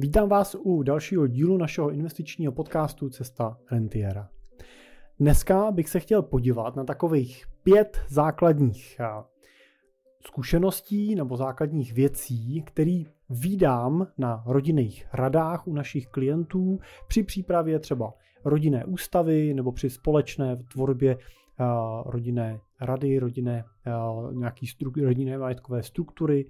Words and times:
Vítám 0.00 0.28
vás 0.28 0.56
u 0.58 0.82
dalšího 0.82 1.26
dílu 1.26 1.56
našeho 1.56 1.90
investičního 1.90 2.52
podcastu 2.52 3.10
Cesta 3.10 3.58
Rentiera. 3.70 4.28
Dneska 5.20 5.70
bych 5.70 5.88
se 5.88 6.00
chtěl 6.00 6.22
podívat 6.22 6.76
na 6.76 6.84
takových 6.84 7.44
pět 7.62 7.98
základních 8.08 9.00
zkušeností 10.26 11.14
nebo 11.14 11.36
základních 11.36 11.92
věcí, 11.92 12.62
které 12.66 13.02
výdám 13.30 14.06
na 14.18 14.42
rodinných 14.46 15.06
radách 15.12 15.68
u 15.68 15.74
našich 15.74 16.06
klientů 16.06 16.78
při 17.08 17.22
přípravě 17.22 17.78
třeba 17.78 18.14
rodinné 18.44 18.84
ústavy 18.84 19.54
nebo 19.54 19.72
při 19.72 19.90
společné 19.90 20.56
tvorbě 20.56 21.18
rodinné 22.06 22.60
rady, 22.80 23.18
rodinné, 23.18 23.64
nějaký 24.32 24.66
stru, 24.66 24.92
rodinné 25.02 25.38
majetkové 25.38 25.82
struktury 25.82 26.46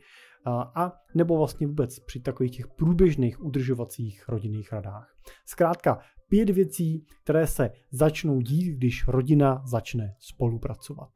a 0.46 0.92
nebo 1.14 1.36
vlastně 1.36 1.66
vůbec 1.66 1.98
při 1.98 2.20
takových 2.20 2.56
těch 2.56 2.68
průběžných 2.68 3.44
udržovacích 3.44 4.28
rodinných 4.28 4.72
radách. 4.72 5.14
Zkrátka 5.46 5.98
pět 6.28 6.50
věcí, 6.50 7.06
které 7.22 7.46
se 7.46 7.70
začnou 7.90 8.40
dít, 8.40 8.76
když 8.76 9.08
rodina 9.08 9.62
začne 9.66 10.14
spolupracovat. 10.18 11.08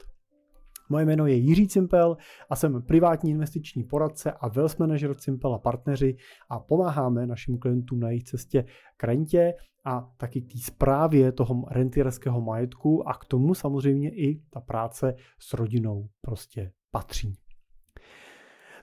Moje 0.88 1.04
jméno 1.04 1.26
je 1.26 1.34
Jiří 1.34 1.68
Cimpel 1.68 2.16
a 2.50 2.56
jsem 2.56 2.82
privátní 2.82 3.30
investiční 3.30 3.84
poradce 3.84 4.32
a 4.32 4.48
wealth 4.48 4.78
manager 4.78 5.14
Cimpel 5.14 5.54
a 5.54 5.58
partneři 5.58 6.16
a 6.50 6.58
pomáháme 6.58 7.26
našim 7.26 7.58
klientům 7.58 8.00
na 8.00 8.08
jejich 8.08 8.24
cestě 8.24 8.64
k 8.96 9.04
rentě 9.04 9.54
a 9.84 10.10
taky 10.16 10.42
k 10.42 10.52
té 10.52 10.58
zprávě 10.58 11.32
toho 11.32 11.64
rentierského 11.70 12.40
majetku 12.40 13.08
a 13.08 13.14
k 13.14 13.24
tomu 13.24 13.54
samozřejmě 13.54 14.10
i 14.10 14.42
ta 14.50 14.60
práce 14.60 15.14
s 15.40 15.54
rodinou 15.54 16.08
prostě 16.20 16.72
patří. 16.90 17.41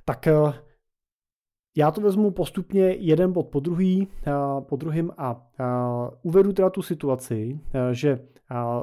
Tak 0.09 0.27
eh, 0.27 0.53
já 1.77 1.91
to 1.91 2.01
vezmu 2.01 2.31
postupně 2.31 2.81
jeden 2.81 3.31
bod 3.31 3.47
po 3.47 3.59
druhý, 3.59 4.07
eh, 4.27 4.31
po 4.61 4.75
druhým 4.75 5.11
a 5.17 5.47
eh, 5.59 5.63
uvedu 6.21 6.53
teda 6.53 6.69
tu 6.69 6.81
situaci, 6.81 7.59
že 7.91 8.19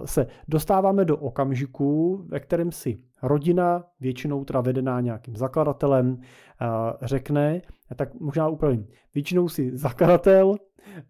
se 0.04 0.26
dostáváme 0.48 1.04
do 1.04 1.16
okamžiku, 1.16 2.16
ve 2.28 2.40
kterém 2.40 2.72
si 2.72 2.98
rodina, 3.22 3.84
většinou 4.00 4.44
teda 4.44 4.60
vedená 4.60 5.00
nějakým 5.00 5.36
zakladatelem, 5.36 6.20
řekne, 7.02 7.62
tak 7.96 8.14
možná 8.20 8.48
upravím, 8.48 8.86
většinou 9.14 9.48
si 9.48 9.76
zakladatel, 9.76 10.56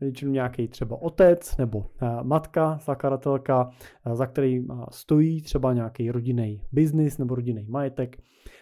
většinou 0.00 0.32
nějaký 0.32 0.68
třeba 0.68 1.02
otec 1.02 1.56
nebo 1.56 1.86
matka, 2.22 2.78
zakladatelka, 2.84 3.70
za 4.12 4.26
který 4.26 4.66
stojí 4.90 5.42
třeba 5.42 5.72
nějaký 5.72 6.10
rodinný 6.10 6.62
biznis 6.72 7.18
nebo 7.18 7.34
rodinný 7.34 7.66
majetek, 7.68 8.16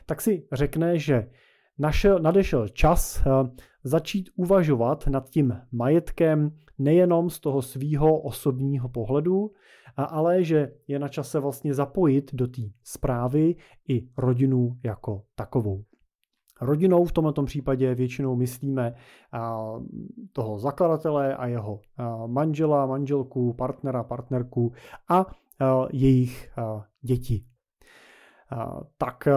tak 0.07 0.21
si 0.21 0.47
řekne, 0.53 0.99
že 0.99 1.31
našel, 1.79 2.19
nadešel 2.19 2.69
čas 2.69 3.23
začít 3.85 4.31
uvažovat 4.37 5.07
nad 5.07 5.29
tím 5.29 5.61
majetkem 5.73 6.57
nejenom 6.79 7.31
z 7.31 7.41
toho 7.41 7.63
svýho 7.63 8.21
osobního 8.21 8.89
pohledu, 8.89 9.51
ale 9.97 10.45
že 10.45 10.73
je 10.89 10.99
na 10.99 11.09
čase 11.09 11.41
vlastně 11.41 11.75
zapojit 11.75 12.35
do 12.35 12.47
té 12.47 12.63
zprávy 12.83 13.57
i 13.89 14.09
rodinu 14.17 14.77
jako 14.85 15.23
takovou. 15.35 15.85
Rodinou 16.61 17.05
v 17.05 17.13
tomto 17.13 17.43
případě 17.43 17.95
většinou 17.95 18.37
myslíme 18.37 18.95
toho 20.33 20.59
zakladatele 20.59 21.37
a 21.37 21.47
jeho 21.47 21.81
manžela, 22.27 22.87
manželku, 22.87 23.53
partnera, 23.53 24.05
partnerku 24.05 24.73
a 25.09 25.27
jejich 25.93 26.51
děti. 27.01 27.45
Tak 28.99 29.29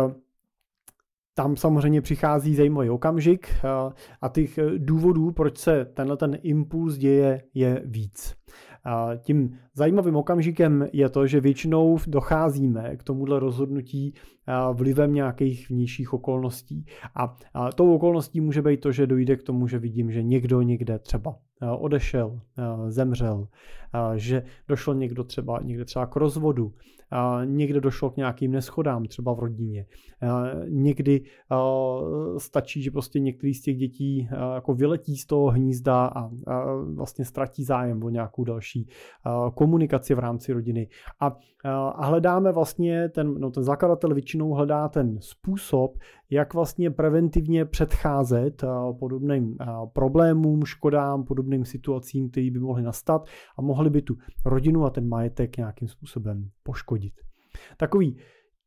tam 1.37 1.55
samozřejmě 1.55 2.01
přichází 2.01 2.55
zajímavý 2.55 2.89
okamžik 2.89 3.47
a 4.21 4.29
těch 4.29 4.59
důvodů, 4.77 5.31
proč 5.31 5.57
se 5.57 5.85
tenhle 5.85 6.17
ten 6.17 6.37
impuls 6.41 6.97
děje, 6.97 7.43
je 7.53 7.81
víc. 7.85 8.35
Tím 9.17 9.57
zajímavým 9.73 10.15
okamžikem 10.15 10.87
je 10.93 11.09
to, 11.09 11.27
že 11.27 11.41
většinou 11.41 11.97
docházíme 12.07 12.97
k 12.97 13.03
tomuhle 13.03 13.39
rozhodnutí 13.39 14.13
vlivem 14.73 15.13
nějakých 15.13 15.69
vnějších 15.69 16.13
okolností. 16.13 16.85
A 17.15 17.37
tou 17.75 17.95
okolností 17.95 18.41
může 18.41 18.61
být 18.61 18.79
to, 18.79 18.91
že 18.91 19.07
dojde 19.07 19.35
k 19.35 19.43
tomu, 19.43 19.67
že 19.67 19.79
vidím, 19.79 20.11
že 20.11 20.23
někdo 20.23 20.61
někde 20.61 20.99
třeba 20.99 21.35
odešel, 21.77 22.39
zemřel, 22.87 23.47
že 24.15 24.43
došlo 24.67 24.93
někdo 24.93 25.23
třeba, 25.23 25.59
někde 25.63 25.85
třeba 25.85 26.05
k 26.05 26.15
rozvodu, 26.15 26.73
někde 27.45 27.81
došlo 27.81 28.09
k 28.09 28.17
nějakým 28.17 28.51
neschodám 28.51 29.05
třeba 29.05 29.33
v 29.33 29.39
rodině. 29.39 29.85
Někdy 30.67 31.21
stačí, 32.37 32.81
že 32.81 32.91
prostě 32.91 33.19
některý 33.19 33.53
z 33.53 33.61
těch 33.61 33.77
dětí 33.77 34.29
jako 34.55 34.73
vyletí 34.73 35.17
z 35.17 35.25
toho 35.25 35.47
hnízda 35.47 36.05
a 36.05 36.29
vlastně 36.95 37.25
ztratí 37.25 37.63
zájem 37.63 38.03
o 38.03 38.09
nějakou 38.09 38.43
další 38.43 38.89
komunikaci 39.55 40.13
v 40.13 40.19
rámci 40.19 40.53
rodiny. 40.53 40.87
A, 41.19 41.37
a 41.95 42.05
hledáme 42.05 42.51
vlastně, 42.51 43.09
ten, 43.09 43.33
no 43.33 43.51
ten 43.51 43.63
zakladatel 43.63 44.13
většinou 44.13 44.53
hledá 44.53 44.89
ten 44.89 45.17
způsob, 45.21 45.97
jak 46.29 46.53
vlastně 46.53 46.91
preventivně 46.91 47.65
předcházet 47.65 48.63
podobným 48.99 49.57
problémům, 49.93 50.65
škodám, 50.65 51.23
podobným 51.23 51.46
situacím, 51.65 52.29
které 52.29 52.51
by 52.51 52.59
mohly 52.59 52.83
nastat 52.83 53.27
a 53.57 53.61
mohly 53.61 53.89
by 53.89 54.01
tu 54.01 54.17
rodinu 54.45 54.85
a 54.85 54.89
ten 54.89 55.07
majetek 55.07 55.57
nějakým 55.57 55.87
způsobem 55.87 56.49
poškodit. 56.63 57.13
Takový 57.77 58.17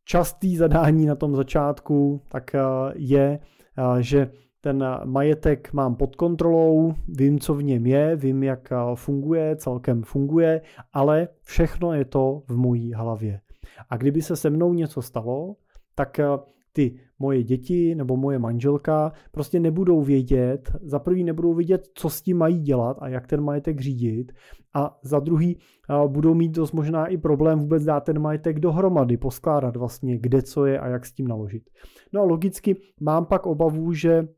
častý 0.04 0.56
zadání 0.56 1.06
na 1.06 1.14
tom 1.14 1.36
začátku 1.36 2.22
tak 2.28 2.50
je, 2.94 3.38
že 4.00 4.30
ten 4.60 4.84
majetek 5.04 5.72
mám 5.72 5.96
pod 5.96 6.16
kontrolou, 6.16 6.94
vím, 7.08 7.38
co 7.38 7.54
v 7.54 7.62
něm 7.62 7.86
je, 7.86 8.16
vím, 8.16 8.42
jak 8.42 8.72
funguje, 8.94 9.56
celkem 9.56 10.02
funguje, 10.02 10.60
ale 10.92 11.28
všechno 11.42 11.92
je 11.92 12.04
to 12.04 12.42
v 12.48 12.56
mojí 12.56 12.92
hlavě. 12.92 13.40
A 13.90 13.96
kdyby 13.96 14.22
se 14.22 14.36
se 14.36 14.50
mnou 14.50 14.74
něco 14.74 15.02
stalo, 15.02 15.56
tak 15.94 16.20
ty 16.80 16.94
moje 17.18 17.42
děti 17.42 17.94
nebo 17.94 18.16
moje 18.16 18.38
manželka 18.38 19.12
prostě 19.30 19.60
nebudou 19.60 20.02
vědět, 20.02 20.72
za 20.82 20.98
prvý 20.98 21.24
nebudou 21.24 21.54
vědět, 21.54 21.88
co 21.94 22.10
s 22.10 22.22
tím 22.22 22.38
mají 22.38 22.60
dělat 22.60 22.96
a 23.00 23.08
jak 23.08 23.26
ten 23.26 23.40
majetek 23.40 23.80
řídit 23.80 24.32
a 24.74 24.98
za 25.02 25.20
druhý 25.20 25.58
budou 26.06 26.34
mít 26.34 26.52
dost 26.52 26.72
možná 26.72 27.06
i 27.06 27.16
problém 27.16 27.58
vůbec 27.58 27.84
dát 27.84 28.00
ten 28.00 28.18
majetek 28.18 28.60
dohromady, 28.60 29.16
poskládat 29.16 29.76
vlastně 29.76 30.18
kde 30.18 30.42
co 30.42 30.66
je 30.66 30.78
a 30.78 30.88
jak 30.88 31.06
s 31.06 31.12
tím 31.12 31.28
naložit. 31.28 31.62
No 32.12 32.20
a 32.20 32.24
logicky 32.24 32.76
mám 33.00 33.26
pak 33.26 33.46
obavu, 33.46 33.92
že 33.92 34.28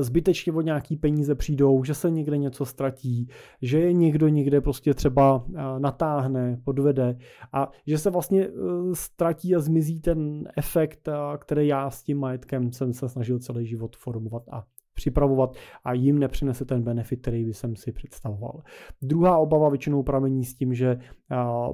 zbytečně 0.00 0.52
od 0.52 0.60
nějaký 0.60 0.96
peníze 0.96 1.34
přijdou, 1.34 1.84
že 1.84 1.94
se 1.94 2.10
někde 2.10 2.38
něco 2.38 2.64
ztratí, 2.64 3.28
že 3.62 3.80
je 3.80 3.92
někdo 3.92 4.28
někde 4.28 4.60
prostě 4.60 4.94
třeba 4.94 5.44
natáhne, 5.78 6.60
podvede 6.64 7.18
a 7.52 7.70
že 7.86 7.98
se 7.98 8.10
vlastně 8.10 8.46
e, 8.46 8.50
ztratí 8.92 9.54
a 9.54 9.60
zmizí 9.60 10.00
ten 10.00 10.48
efekt, 10.56 11.08
který 11.38 11.66
já 11.66 11.90
s 11.90 12.02
tím 12.02 12.18
majetkem 12.18 12.72
jsem 12.72 12.92
se 12.92 13.08
snažil 13.08 13.38
celý 13.38 13.66
život 13.66 13.96
formovat 13.96 14.42
a 14.52 14.64
připravovat 14.94 15.56
a 15.84 15.92
jim 15.92 16.18
nepřinese 16.18 16.64
ten 16.64 16.82
benefit, 16.82 17.20
který 17.20 17.44
by 17.44 17.54
jsem 17.54 17.76
si 17.76 17.92
představoval. 17.92 18.62
Druhá 19.02 19.38
obava 19.38 19.68
většinou 19.68 20.02
pramení 20.02 20.44
s 20.44 20.54
tím, 20.54 20.74
že 20.74 20.98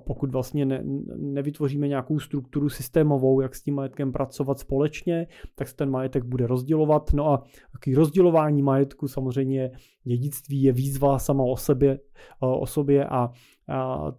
pokud 0.07 0.33
vlastně 0.33 0.67
ne, 0.67 0.83
nevytvoříme 1.17 1.89
nějakou 1.89 2.19
strukturu 2.19 2.69
systémovou, 2.69 3.41
jak 3.41 3.55
s 3.55 3.63
tím 3.63 3.75
majetkem 3.75 4.13
pracovat 4.13 4.59
společně, 4.59 5.27
tak 5.55 5.69
se 5.69 5.77
ten 5.77 5.91
majetek 5.91 6.25
bude 6.25 6.47
rozdělovat. 6.47 7.13
No 7.15 7.27
a 7.29 7.45
takový 7.73 7.97
rozdělování 7.97 8.63
majetku 8.63 9.09
samozřejmě 9.09 9.71
dědictví 10.05 10.63
je 10.63 10.73
výzva 10.73 11.19
sama 11.19 11.45
o, 11.45 11.57
sebe, 11.57 11.99
o 12.41 12.67
sobě 12.67 13.07
a 13.07 13.31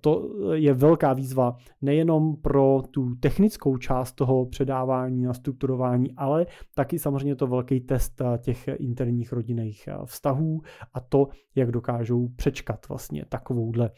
to 0.02 0.30
je 0.54 0.74
velká 0.74 1.14
výzva 1.14 1.58
nejenom 1.82 2.36
pro 2.36 2.82
tu 2.92 3.16
technickou 3.16 3.78
část 3.78 4.14
toho 4.14 4.46
předávání 4.46 5.28
a 5.28 5.34
strukturování, 5.34 6.14
ale 6.18 6.46
taky 6.76 7.00
samozřejmě 7.00 7.36
to 7.36 7.48
velký 7.48 7.80
test 7.80 8.22
těch 8.38 8.68
interních 8.68 9.32
rodinných 9.32 9.90
vztahů 10.06 10.62
a 10.94 11.00
to, 11.00 11.28
jak 11.56 11.72
dokážou 11.72 12.28
přečkat 12.28 12.90
vlastně 12.90 13.26
takovouhle 13.30 13.92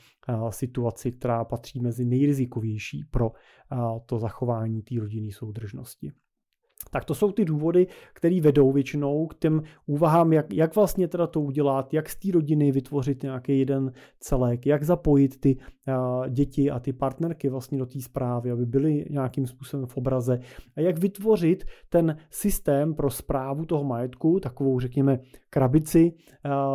situaci, 0.49 1.11
která 1.11 1.45
patří 1.45 1.79
mezi 1.79 2.05
nejrizikovější 2.05 3.03
pro 3.11 3.31
to 4.05 4.19
zachování 4.19 4.81
té 4.81 4.95
rodinné 4.99 5.31
soudržnosti. 5.31 6.11
Tak 6.91 7.05
to 7.05 7.15
jsou 7.15 7.31
ty 7.31 7.45
důvody, 7.45 7.87
které 8.13 8.41
vedou 8.41 8.71
většinou 8.71 9.27
k 9.27 9.35
těm 9.35 9.61
úvahám, 9.85 10.33
jak, 10.33 10.53
jak 10.53 10.75
vlastně 10.75 11.07
teda 11.07 11.27
to 11.27 11.41
udělat, 11.41 11.93
jak 11.93 12.09
z 12.09 12.15
té 12.15 12.31
rodiny 12.31 12.71
vytvořit 12.71 13.23
nějaký 13.23 13.59
jeden 13.59 13.91
celek, 14.19 14.65
jak 14.65 14.83
zapojit 14.83 15.39
ty 15.39 15.57
děti 16.29 16.71
a 16.71 16.79
ty 16.79 16.93
partnerky 16.93 17.49
vlastně 17.49 17.77
do 17.77 17.85
té 17.85 18.01
zprávy, 18.01 18.51
aby 18.51 18.65
byly 18.65 19.05
nějakým 19.09 19.47
způsobem 19.47 19.85
v 19.85 19.97
obraze 19.97 20.39
a 20.75 20.81
jak 20.81 20.97
vytvořit 20.97 21.63
ten 21.89 22.17
systém 22.29 22.93
pro 22.93 23.09
zprávu 23.09 23.65
toho 23.65 23.83
majetku, 23.83 24.39
takovou 24.39 24.79
řekněme 24.79 25.19
krabici, 25.49 26.13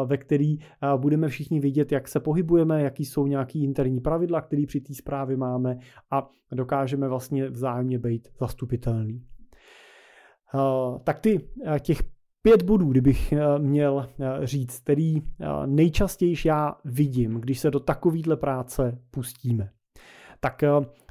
ve 0.04 0.16
který 0.16 0.58
budeme 0.96 1.28
všichni 1.28 1.60
vidět, 1.60 1.92
jak 1.92 2.08
se 2.08 2.20
pohybujeme, 2.20 2.82
jaký 2.82 3.04
jsou 3.04 3.26
nějaký 3.26 3.64
interní 3.64 4.00
pravidla, 4.00 4.40
které 4.40 4.62
při 4.66 4.80
té 4.80 4.94
zprávě 4.94 5.36
máme 5.36 5.76
a 6.10 6.30
dokážeme 6.52 7.08
vlastně 7.08 7.50
vzájemně 7.50 7.98
být 7.98 8.28
zastupitelný. 8.40 9.22
Eh, 10.54 10.98
tak 11.04 11.20
ty, 11.20 11.48
eh, 11.66 11.80
těch 11.80 12.02
Pět 12.42 12.62
bodů, 12.62 12.88
kdybych 12.88 13.32
eh, 13.32 13.58
měl 13.58 14.08
říct, 14.42 14.78
který 14.78 15.22
nejčastěji 15.66 16.34
já 16.44 16.76
vidím, 16.84 17.34
když 17.34 17.60
se 17.60 17.70
do 17.70 17.80
takovýhle 17.80 18.36
práce 18.36 18.98
pustíme. 19.10 19.70
Tak 20.40 20.64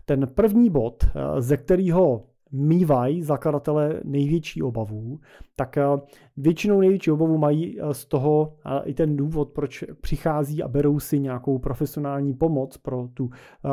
ten 0.06 0.28
první 0.28 0.70
bod, 0.70 1.04
ze 1.40 1.58
kterého 1.58 2.26
mývají 2.52 3.24
zakladatelé 3.24 4.02
největší 4.04 4.62
obavu, 4.62 5.20
tak 5.56 5.78
většinou 6.38 6.80
největší 6.80 7.12
obavu 7.12 7.38
mají 7.38 7.78
z 7.92 8.06
toho 8.06 8.54
i 8.84 8.94
ten 8.94 9.18
důvod, 9.18 9.50
proč 9.52 9.84
přichází 10.02 10.64
a 10.64 10.68
berou 10.68 11.00
si 11.00 11.20
nějakou 11.20 11.60
profesionální 11.60 12.34
pomoc 12.34 12.78
pro 12.78 13.08
tu 13.14 13.30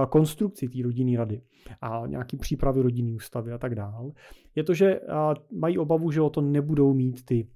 konstrukci 0.09 0.69
té 0.69 0.83
rodinné 0.83 1.19
rady 1.19 1.41
a 1.81 2.03
nějaký 2.07 2.37
přípravy 2.37 2.83
rodinné 2.83 3.15
ústavy 3.15 3.53
a 3.53 3.59
tak 3.59 3.75
dále, 3.75 4.11
je 4.55 4.65
to, 4.65 4.75
že 4.75 5.01
mají 5.53 5.79
obavu, 5.79 6.11
že 6.11 6.21
o 6.21 6.31
to 6.31 6.41
nebudou 6.41 6.95
mít 6.95 7.25
ty 7.25 7.49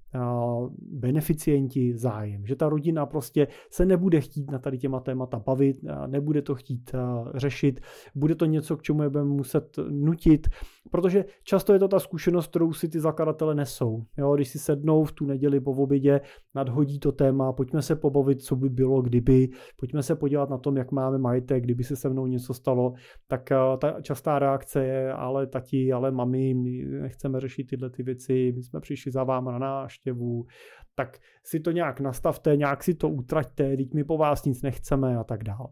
beneficienti 0.81 1.97
zájem. 1.97 2.47
Že 2.47 2.57
ta 2.57 2.69
rodina 2.69 3.07
prostě 3.07 3.47
se 3.71 3.87
nebude 3.87 4.21
chtít 4.21 4.51
na 4.51 4.59
tady 4.59 4.79
těma 4.79 5.01
témata 5.01 5.39
bavit, 5.39 5.77
nebude 6.07 6.43
to 6.43 6.55
chtít 6.55 6.91
řešit, 7.35 7.81
bude 8.15 8.35
to 8.35 8.45
něco, 8.45 8.77
k 8.77 8.83
čemu 8.83 9.03
je 9.03 9.09
budeme 9.09 9.31
muset 9.31 9.79
nutit, 9.91 10.49
protože 10.91 11.25
často 11.43 11.73
je 11.73 11.79
to 11.79 11.89
ta 11.89 11.99
zkušenost, 11.99 12.47
kterou 12.47 12.73
si 12.73 12.89
ty 12.89 13.01
zakladatele 13.01 13.55
nesou. 13.55 14.05
Jo, 14.19 14.35
když 14.35 14.49
si 14.49 14.59
sednou 14.59 14.98
v 15.05 15.13
tu 15.13 15.27
neděli 15.27 15.61
po 15.61 15.71
obědě, 15.71 16.21
nadhodí 16.55 16.99
to 16.99 17.13
téma, 17.13 17.53
pojďme 17.53 17.83
se 17.83 17.97
pobavit, 17.97 18.43
co 18.43 18.57
by 18.57 18.69
bylo, 18.69 19.03
kdyby, 19.03 19.49
pojďme 19.77 20.03
se 20.03 20.17
podívat 20.17 20.51
na 20.51 20.59
tom, 20.59 20.77
jak 20.77 20.93
máme 20.93 21.19
majetek, 21.19 21.65
kdyby 21.65 21.85
se 21.85 21.97
se 21.97 22.09
mnou 22.09 22.27
něco 22.27 22.55
stalo, 22.55 22.93
tak 23.27 23.49
ta 23.79 24.01
častá 24.03 24.39
reakce 24.39 24.85
je, 24.85 25.13
ale 25.13 25.47
tati, 25.47 25.93
ale 25.93 26.11
mami, 26.11 26.55
my 26.55 26.85
nechceme 26.85 27.41
řešit 27.41 27.65
tyhle 27.65 27.91
ty 27.91 28.03
věci, 28.03 28.53
my 28.57 28.63
jsme 28.63 28.81
přišli 28.81 29.13
za 29.13 29.25
váma 29.25 29.53
na 29.53 29.59
náštěvu, 29.59 30.47
tak 30.95 31.19
si 31.45 31.61
to 31.61 31.71
nějak 31.71 32.01
nastavte, 32.01 32.57
nějak 32.57 32.85
si 32.85 32.95
to 32.95 33.09
utraťte, 33.09 33.77
teď 33.77 33.95
my 33.95 34.05
po 34.05 34.19
vás 34.19 34.45
nic 34.45 34.63
nechceme 34.63 35.17
a 35.17 35.25
tak 35.25 35.45
dále. 35.45 35.69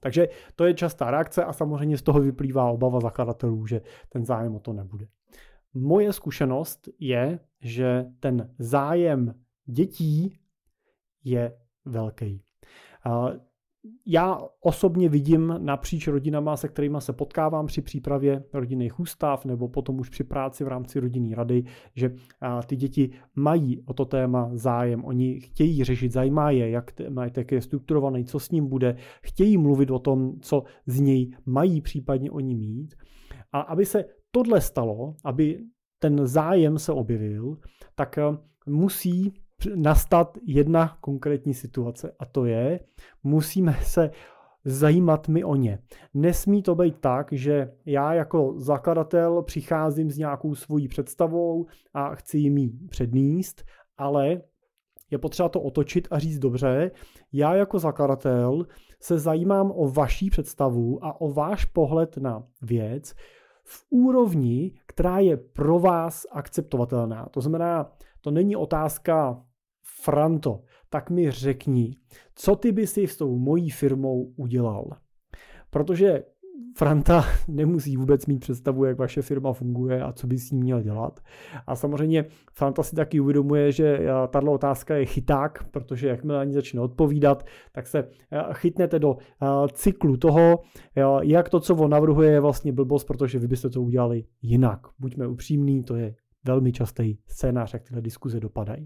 Takže 0.00 0.28
to 0.56 0.64
je 0.64 0.74
častá 0.74 1.10
reakce 1.10 1.44
a 1.44 1.52
samozřejmě 1.52 1.98
z 1.98 2.02
toho 2.02 2.20
vyplývá 2.20 2.70
obava 2.70 3.00
zakladatelů, 3.00 3.66
že 3.66 3.80
ten 4.08 4.24
zájem 4.24 4.54
o 4.54 4.60
to 4.60 4.72
nebude. 4.72 5.06
Moje 5.74 6.12
zkušenost 6.12 6.88
je, 6.98 7.38
že 7.62 8.04
ten 8.20 8.54
zájem 8.58 9.34
dětí 9.66 10.38
je 11.24 11.56
velký 11.84 12.42
já 14.06 14.38
osobně 14.60 15.08
vidím 15.08 15.54
napříč 15.58 16.08
rodinama, 16.08 16.56
se 16.56 16.68
kterými 16.68 16.96
se 16.98 17.12
potkávám 17.12 17.66
při 17.66 17.82
přípravě 17.82 18.44
rodinných 18.52 19.00
ústav 19.00 19.44
nebo 19.44 19.68
potom 19.68 20.00
už 20.00 20.08
při 20.08 20.24
práci 20.24 20.64
v 20.64 20.68
rámci 20.68 21.00
rodinné 21.00 21.36
rady, 21.36 21.64
že 21.94 22.14
ty 22.66 22.76
děti 22.76 23.10
mají 23.34 23.80
o 23.80 23.94
to 23.94 24.04
téma 24.04 24.50
zájem. 24.52 25.04
Oni 25.04 25.40
chtějí 25.40 25.84
řešit, 25.84 26.12
zajímá 26.12 26.50
je, 26.50 26.70
jak 26.70 26.92
majetek 27.08 27.52
je 27.52 27.62
strukturovaný, 27.62 28.24
co 28.24 28.40
s 28.40 28.50
ním 28.50 28.68
bude, 28.68 28.96
chtějí 29.22 29.58
mluvit 29.58 29.90
o 29.90 29.98
tom, 29.98 30.40
co 30.40 30.62
z 30.86 31.00
něj 31.00 31.30
mají 31.46 31.80
případně 31.80 32.30
oni 32.30 32.54
mít. 32.54 32.94
A 33.52 33.60
aby 33.60 33.86
se 33.86 34.04
tohle 34.30 34.60
stalo, 34.60 35.14
aby 35.24 35.64
ten 36.02 36.26
zájem 36.26 36.78
se 36.78 36.92
objevil, 36.92 37.56
tak 37.94 38.18
musí 38.66 39.34
nastat 39.74 40.38
jedna 40.46 40.96
konkrétní 41.00 41.54
situace 41.54 42.12
a 42.18 42.24
to 42.24 42.44
je, 42.44 42.80
musíme 43.22 43.76
se 43.82 44.10
zajímat 44.64 45.28
mi 45.28 45.44
o 45.44 45.56
ně. 45.56 45.78
Nesmí 46.14 46.62
to 46.62 46.74
být 46.74 46.98
tak, 47.00 47.32
že 47.32 47.72
já 47.86 48.14
jako 48.14 48.54
zakladatel 48.56 49.42
přicházím 49.42 50.10
s 50.10 50.18
nějakou 50.18 50.54
svojí 50.54 50.88
představou 50.88 51.66
a 51.94 52.14
chci 52.14 52.38
jim 52.38 52.58
ji 52.58 52.70
předníst, 52.88 53.64
ale 53.98 54.40
je 55.10 55.18
potřeba 55.18 55.48
to 55.48 55.60
otočit 55.60 56.08
a 56.10 56.18
říct 56.18 56.38
dobře, 56.38 56.90
já 57.32 57.54
jako 57.54 57.78
zakladatel 57.78 58.66
se 59.00 59.18
zajímám 59.18 59.72
o 59.74 59.88
vaší 59.88 60.30
představu 60.30 61.04
a 61.04 61.20
o 61.20 61.32
váš 61.32 61.64
pohled 61.64 62.16
na 62.16 62.42
věc 62.62 63.14
v 63.64 63.86
úrovni, 63.90 64.72
která 64.86 65.18
je 65.18 65.36
pro 65.36 65.78
vás 65.78 66.26
akceptovatelná. 66.30 67.28
To 67.30 67.40
znamená, 67.40 67.92
to 68.20 68.30
není 68.30 68.56
otázka 68.56 69.44
Franto, 70.02 70.62
tak 70.88 71.10
mi 71.10 71.30
řekni, 71.30 71.96
co 72.34 72.56
ty 72.56 72.72
by 72.72 72.86
si 72.86 73.06
s 73.06 73.16
tou 73.16 73.38
mojí 73.38 73.70
firmou 73.70 74.32
udělal. 74.36 74.96
Protože 75.70 76.24
Franta 76.76 77.24
nemusí 77.48 77.96
vůbec 77.96 78.26
mít 78.26 78.38
představu, 78.38 78.84
jak 78.84 78.98
vaše 78.98 79.22
firma 79.22 79.52
funguje 79.52 80.02
a 80.02 80.12
co 80.12 80.26
by 80.26 80.38
s 80.38 80.50
ní 80.50 80.60
měl 80.60 80.82
dělat. 80.82 81.20
A 81.66 81.76
samozřejmě 81.76 82.24
Franta 82.52 82.82
si 82.82 82.96
taky 82.96 83.20
uvědomuje, 83.20 83.72
že 83.72 83.98
eh, 83.98 84.08
tahle 84.28 84.50
otázka 84.50 84.96
je 84.96 85.06
chyták, 85.06 85.64
protože 85.70 86.08
jakmile 86.08 86.40
ani 86.40 86.52
začne 86.52 86.80
odpovídat, 86.80 87.46
tak 87.72 87.86
se 87.86 87.98
eh, 87.98 88.42
chytnete 88.52 88.98
do 88.98 89.16
eh, 89.18 89.46
cyklu 89.72 90.16
toho, 90.16 90.58
jak 91.22 91.48
to, 91.48 91.60
co 91.60 91.74
on 91.74 91.90
navrhuje, 91.90 92.30
je 92.30 92.40
vlastně 92.40 92.72
blbost, 92.72 93.04
protože 93.04 93.38
vy 93.38 93.48
byste 93.48 93.70
to 93.70 93.82
udělali 93.82 94.24
jinak. 94.42 94.80
Buďme 94.98 95.26
upřímní, 95.26 95.82
to 95.82 95.96
je 95.96 96.14
velmi 96.44 96.72
častý 96.72 97.16
scénář, 97.26 97.72
jak 97.72 97.82
tyhle 97.82 98.02
diskuze 98.02 98.40
dopadají. 98.40 98.84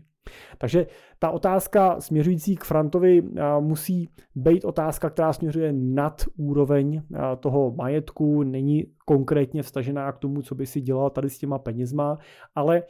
Takže 0.58 0.86
ta 1.18 1.30
otázka 1.30 2.00
směřující 2.00 2.56
k 2.56 2.64
Frantovi 2.64 3.22
musí 3.60 4.08
být 4.34 4.64
otázka, 4.64 5.10
která 5.10 5.32
směřuje 5.32 5.72
nad 5.72 6.22
úroveň 6.36 7.02
toho 7.40 7.70
majetku, 7.70 8.42
není 8.42 8.84
konkrétně 9.04 9.62
vstažená 9.62 10.12
k 10.12 10.18
tomu, 10.18 10.42
co 10.42 10.54
by 10.54 10.66
si 10.66 10.80
dělal 10.80 11.10
tady 11.10 11.30
s 11.30 11.38
těma 11.38 11.58
penězma, 11.58 12.18
ale 12.54 12.82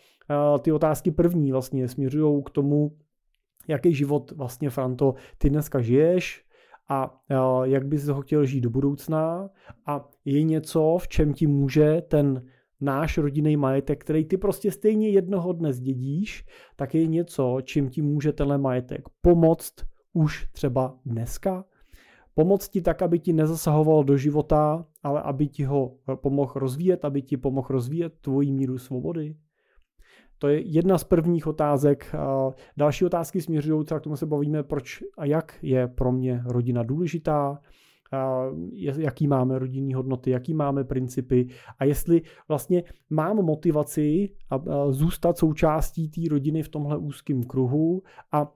ty 0.61 0.73
otázky 0.73 1.11
první 1.11 1.53
vlastně 1.53 1.89
směřují 1.89 2.43
k 2.43 2.51
tomu, 2.51 2.93
jaký 3.69 3.95
život 3.95 4.33
vlastně 4.33 4.71
Franto 4.71 5.15
ty 5.39 5.51
dneska 5.51 5.81
žiješ, 5.81 6.47
a 6.89 7.21
jak 7.63 7.87
bys 7.87 8.09
ho 8.09 8.23
chtěl 8.23 8.45
žít 8.45 8.61
do 8.61 8.71
budoucna 8.71 9.51
a 9.87 10.09
je 10.25 10.43
něco, 10.43 10.99
v 11.01 11.09
čem 11.09 11.35
ti 11.35 11.47
může 11.47 12.01
ten 12.01 12.43
náš 12.81 13.19
rodinný 13.19 13.57
majetek, 13.57 14.05
který 14.05 14.25
ty 14.25 14.37
prostě 14.37 14.71
stejně 14.71 15.09
jednoho 15.09 15.53
dne 15.53 15.73
zdědíš, 15.73 16.47
tak 16.77 16.95
je 16.95 17.07
něco, 17.07 17.59
čím 17.65 17.89
ti 17.89 18.03
může 18.03 18.33
tenhle 18.33 18.59
majetek 18.59 19.03
pomoct 19.21 19.75
už 20.13 20.49
třeba 20.53 20.99
dneska. 21.07 21.65
Pomoct 22.35 22.69
ti 22.69 22.83
tak, 22.83 23.03
aby 23.03 23.19
ti 23.19 23.33
nezasahoval 23.33 24.05
do 24.05 24.17
života, 24.17 24.87
ale 25.03 25.23
aby 25.23 25.49
ti 25.49 25.65
ho 25.65 25.97
pomohl 26.15 26.53
rozvíjet, 26.55 27.05
aby 27.05 27.23
ti 27.23 27.37
pomohl 27.37 27.69
rozvíjet 27.71 28.15
tvoji 28.21 28.53
míru 28.53 28.79
svobody. 28.79 29.37
To 30.39 30.49
je 30.49 30.61
jedna 30.61 30.99
z 30.99 31.05
prvních 31.05 31.47
otázek. 31.47 32.15
Další 32.77 33.05
otázky 33.05 33.41
směřují, 33.41 33.85
k 33.85 34.01
tomu 34.01 34.17
se 34.17 34.27
bavíme, 34.27 34.63
proč 34.63 35.03
a 35.19 35.25
jak 35.25 35.59
je 35.63 35.89
pro 35.89 36.13
mě 36.13 36.43
rodina 36.47 36.83
důležitá, 36.83 37.61
jaký 38.97 39.27
máme 39.27 39.59
rodinní 39.59 39.95
hodnoty, 39.95 40.31
jaký 40.31 40.55
máme 40.55 40.85
principy 40.85 41.49
a 41.79 41.85
jestli 41.85 42.23
vlastně 42.49 42.83
mám 43.11 43.37
motivaci 43.37 44.29
zůstat 44.91 45.39
součástí 45.39 46.09
té 46.09 46.21
rodiny 46.31 46.63
v 46.63 46.69
tomhle 46.69 46.97
úzkém 46.97 47.43
kruhu 47.43 48.03
a 48.33 48.53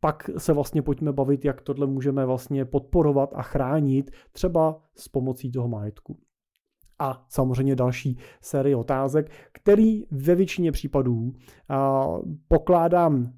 pak 0.00 0.30
se 0.38 0.52
vlastně 0.52 0.82
pojďme 0.82 1.12
bavit, 1.12 1.44
jak 1.44 1.60
tohle 1.62 1.86
můžeme 1.86 2.26
vlastně 2.26 2.64
podporovat 2.64 3.30
a 3.34 3.42
chránit 3.42 4.10
třeba 4.32 4.80
s 4.96 5.08
pomocí 5.08 5.52
toho 5.52 5.68
majetku. 5.68 6.18
A 6.98 7.24
samozřejmě 7.28 7.76
další 7.76 8.18
série 8.40 8.76
otázek, 8.76 9.30
který 9.52 10.04
ve 10.10 10.34
většině 10.34 10.72
případů 10.72 11.32
pokládám 12.48 13.32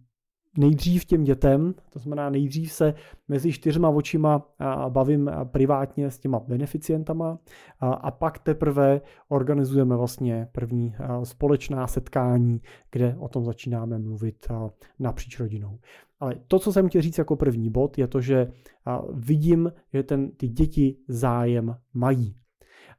nejdřív 0.60 1.04
těm 1.04 1.24
dětem, 1.24 1.74
to 1.90 1.98
znamená 1.98 2.30
nejdřív 2.30 2.72
se 2.72 2.94
mezi 3.28 3.52
čtyřma 3.52 3.88
očima 3.88 4.46
bavím 4.88 5.30
privátně 5.44 6.10
s 6.10 6.18
těma 6.18 6.40
beneficientama 6.40 7.38
a 7.80 8.10
pak 8.10 8.38
teprve 8.38 9.00
organizujeme 9.28 9.96
vlastně 9.96 10.48
první 10.52 10.94
společná 11.24 11.86
setkání, 11.86 12.60
kde 12.92 13.16
o 13.18 13.28
tom 13.28 13.44
začínáme 13.44 13.98
mluvit 13.98 14.48
napříč 14.98 15.40
rodinou. 15.40 15.78
Ale 16.20 16.34
to, 16.48 16.58
co 16.58 16.72
jsem 16.72 16.88
chtěl 16.88 17.02
říct 17.02 17.18
jako 17.18 17.36
první 17.36 17.70
bod, 17.70 17.98
je 17.98 18.06
to, 18.06 18.20
že 18.20 18.52
vidím, 19.12 19.72
že 19.92 20.02
ten, 20.02 20.30
ty 20.30 20.48
děti 20.48 20.96
zájem 21.08 21.76
mají 21.94 22.36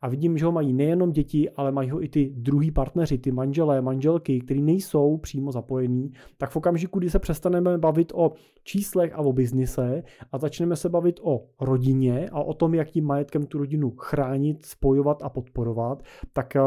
a 0.01 0.09
vidím, 0.09 0.37
že 0.37 0.45
ho 0.45 0.51
mají 0.51 0.73
nejenom 0.73 1.11
děti, 1.11 1.49
ale 1.49 1.71
mají 1.71 1.89
ho 1.89 2.03
i 2.03 2.09
ty 2.09 2.33
druhý 2.35 2.71
partneři, 2.71 3.17
ty 3.17 3.31
manželé, 3.31 3.81
manželky, 3.81 4.39
kteří 4.39 4.61
nejsou 4.61 5.17
přímo 5.17 5.51
zapojení, 5.51 6.11
tak 6.37 6.49
v 6.49 6.55
okamžiku, 6.55 6.99
kdy 6.99 7.09
se 7.09 7.19
přestaneme 7.19 7.77
bavit 7.77 8.11
o 8.15 8.31
číslech 8.63 9.13
a 9.13 9.17
o 9.17 9.33
biznise 9.33 10.03
a 10.31 10.37
začneme 10.37 10.75
se 10.75 10.89
bavit 10.89 11.19
o 11.23 11.45
rodině 11.61 12.29
a 12.29 12.39
o 12.39 12.53
tom, 12.53 12.73
jak 12.73 12.89
tím 12.89 13.05
majetkem 13.05 13.45
tu 13.45 13.57
rodinu 13.57 13.91
chránit, 13.97 14.65
spojovat 14.65 15.23
a 15.23 15.29
podporovat, 15.29 16.03
tak 16.33 16.55
eh, 16.55 16.61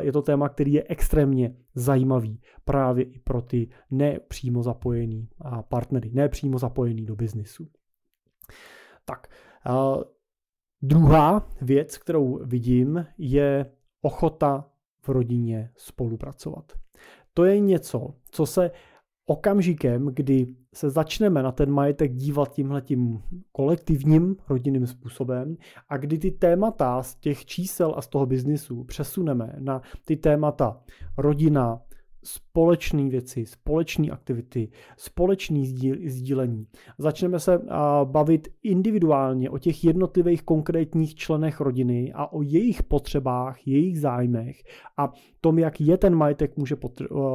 je 0.00 0.12
to 0.12 0.22
téma, 0.22 0.48
který 0.48 0.72
je 0.72 0.84
extrémně 0.88 1.56
zajímavý 1.74 2.40
právě 2.64 3.04
i 3.04 3.18
pro 3.18 3.42
ty 3.42 3.68
nepřímo 3.90 4.62
zapojený 4.62 5.28
partnery, 5.68 6.10
nepřímo 6.12 6.58
zapojený 6.58 7.06
do 7.06 7.16
biznisu. 7.16 7.68
Tak, 9.04 9.26
eh, 9.66 10.17
Druhá 10.82 11.48
věc, 11.60 11.98
kterou 11.98 12.40
vidím, 12.44 13.06
je 13.18 13.66
ochota 14.02 14.64
v 15.00 15.08
rodině 15.08 15.70
spolupracovat. 15.76 16.72
to 17.34 17.44
je 17.44 17.60
něco, 17.60 18.14
co 18.30 18.46
se 18.46 18.70
okamžikem, 19.26 20.10
kdy 20.12 20.46
se 20.74 20.90
začneme 20.90 21.42
na 21.42 21.52
ten 21.52 21.70
majetek 21.70 22.14
dívat 22.14 22.52
tímhletím 22.52 23.22
kolektivním 23.52 24.36
rodinným 24.48 24.86
způsobem 24.86 25.56
a 25.88 25.96
kdy 25.96 26.18
ty 26.18 26.30
témata 26.30 27.02
z 27.02 27.14
těch 27.14 27.46
čísel 27.46 27.94
a 27.96 28.02
z 28.02 28.08
toho 28.08 28.26
biznisu 28.26 28.84
přesuneme 28.84 29.52
na 29.58 29.82
ty 30.04 30.16
témata 30.16 30.80
rodina, 31.18 31.80
společné 32.28 33.08
věci, 33.08 33.46
společné 33.46 34.08
aktivity, 34.08 34.68
společné 34.96 35.64
sdílení. 36.06 36.66
Začneme 36.98 37.40
se 37.40 37.60
bavit 38.04 38.48
individuálně 38.62 39.50
o 39.50 39.58
těch 39.58 39.84
jednotlivých 39.84 40.42
konkrétních 40.42 41.14
členech 41.14 41.60
rodiny 41.60 42.12
a 42.14 42.32
o 42.32 42.42
jejich 42.42 42.82
potřebách, 42.82 43.66
jejich 43.66 44.00
zájmech 44.00 44.62
a 44.96 45.12
tom, 45.40 45.58
jak 45.58 45.80
je 45.80 45.96
ten 45.96 46.14
majetek 46.14 46.56
může 46.56 46.76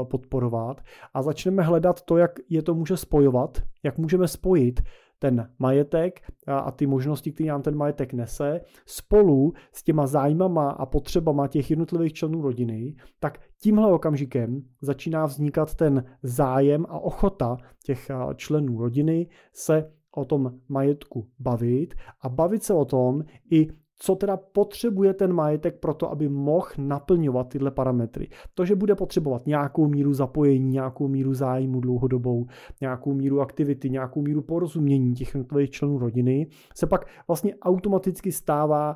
podporovat 0.03 0.81
a 1.13 1.21
začneme 1.21 1.63
hledat 1.63 2.01
to, 2.01 2.17
jak 2.17 2.31
je 2.49 2.61
to 2.61 2.75
může 2.75 2.97
spojovat, 2.97 3.61
jak 3.83 3.97
můžeme 3.97 4.27
spojit 4.27 4.81
ten 5.23 5.49
majetek 5.59 6.21
a 6.47 6.71
ty 6.71 6.87
možnosti, 6.87 7.31
které 7.31 7.49
nám 7.49 7.61
ten 7.61 7.75
majetek 7.75 8.13
nese, 8.13 8.61
spolu 8.85 9.53
s 9.71 9.83
těma 9.83 10.07
zájmama 10.07 10.69
a 10.69 10.85
potřebama 10.85 11.47
těch 11.47 11.69
jednotlivých 11.69 12.13
členů 12.13 12.41
rodiny, 12.41 12.95
tak 13.19 13.39
tímhle 13.61 13.91
okamžikem 13.91 14.61
začíná 14.81 15.25
vznikat 15.25 15.75
ten 15.75 16.03
zájem 16.23 16.85
a 16.89 16.99
ochota 16.99 17.57
těch 17.85 18.11
členů 18.35 18.77
rodiny 18.77 19.27
se 19.53 19.91
o 20.15 20.25
tom 20.25 20.59
majetku 20.69 21.27
bavit 21.39 21.93
a 22.21 22.29
bavit 22.29 22.63
se 22.63 22.73
o 22.73 22.85
tom 22.85 23.23
i 23.51 23.67
co 24.05 24.15
teda 24.15 24.37
potřebuje 24.37 25.13
ten 25.13 25.33
majetek 25.33 25.79
pro 25.79 25.93
to, 25.93 26.11
aby 26.11 26.29
mohl 26.29 26.67
naplňovat 26.77 27.49
tyhle 27.49 27.71
parametry. 27.71 28.29
To, 28.53 28.65
že 28.65 28.75
bude 28.75 28.95
potřebovat 28.95 29.45
nějakou 29.45 29.87
míru 29.87 30.13
zapojení, 30.13 30.69
nějakou 30.69 31.07
míru 31.07 31.33
zájmu 31.33 31.79
dlouhodobou, 31.79 32.45
nějakou 32.81 33.13
míru 33.13 33.41
aktivity, 33.41 33.89
nějakou 33.89 34.21
míru 34.21 34.41
porozumění 34.41 35.13
těch 35.13 35.27
jednotlivých 35.27 35.71
členů 35.71 35.97
rodiny, 35.97 36.47
se 36.75 36.87
pak 36.87 37.05
vlastně 37.27 37.55
automaticky 37.55 38.31
stává 38.31 38.95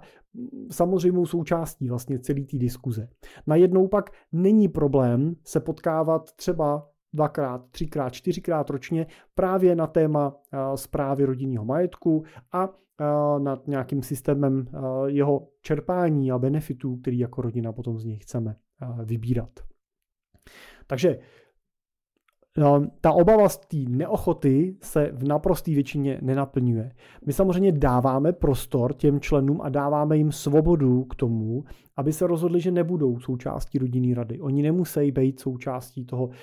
samozřejmou 0.72 1.26
součástí 1.26 1.90
vlastně 1.90 2.20
celé 2.20 2.42
té 2.42 2.58
diskuze. 2.58 3.08
Najednou 3.48 3.88
pak 3.88 4.10
není 4.32 4.68
problém 4.68 5.36
se 5.44 5.60
potkávat 5.60 6.32
třeba 6.36 6.90
dvakrát, 7.14 7.70
třikrát, 7.72 8.10
čtyřikrát 8.10 8.70
ročně 8.70 9.08
právě 9.36 9.76
na 9.76 9.88
téma 9.88 10.36
zprávy 10.76 11.26
rodinného 11.26 11.66
majetku 11.66 12.24
a 12.52 12.70
nad 13.40 13.68
nějakým 13.68 14.04
systémem 14.04 14.68
jeho 15.06 15.48
čerpání 15.62 16.32
a 16.32 16.40
benefitů, 16.40 16.98
který 16.98 17.20
jako 17.20 17.42
rodina 17.42 17.72
potom 17.74 17.98
z 18.00 18.06
něj 18.06 18.18
chceme 18.18 18.56
vybírat. 19.04 19.50
Takže 20.88 21.20
ta 23.02 23.12
obava 23.12 23.50
z 23.50 23.58
té 23.58 23.78
neochoty 23.90 24.76
se 24.82 25.10
v 25.14 25.24
naprosté 25.24 25.72
většině 25.72 26.20
nenaplňuje. 26.22 26.92
My 27.26 27.34
samozřejmě 27.34 27.72
dáváme 27.72 28.34
prostor 28.34 28.94
těm 28.94 29.20
členům 29.20 29.62
a 29.62 29.70
dáváme 29.70 30.18
jim 30.18 30.32
svobodu 30.32 31.04
k 31.04 31.16
tomu, 31.16 31.64
aby 31.98 32.14
se 32.14 32.28
rozhodli, 32.28 32.62
že 32.62 32.72
nebudou 32.72 33.20
součástí 33.20 33.78
rodinné 33.78 34.16
rady. 34.16 34.40
Oni 34.40 34.62
nemusí 34.62 35.12
být 35.12 35.40
součástí 35.40 36.06
toho 36.06 36.26
uh, 36.26 36.34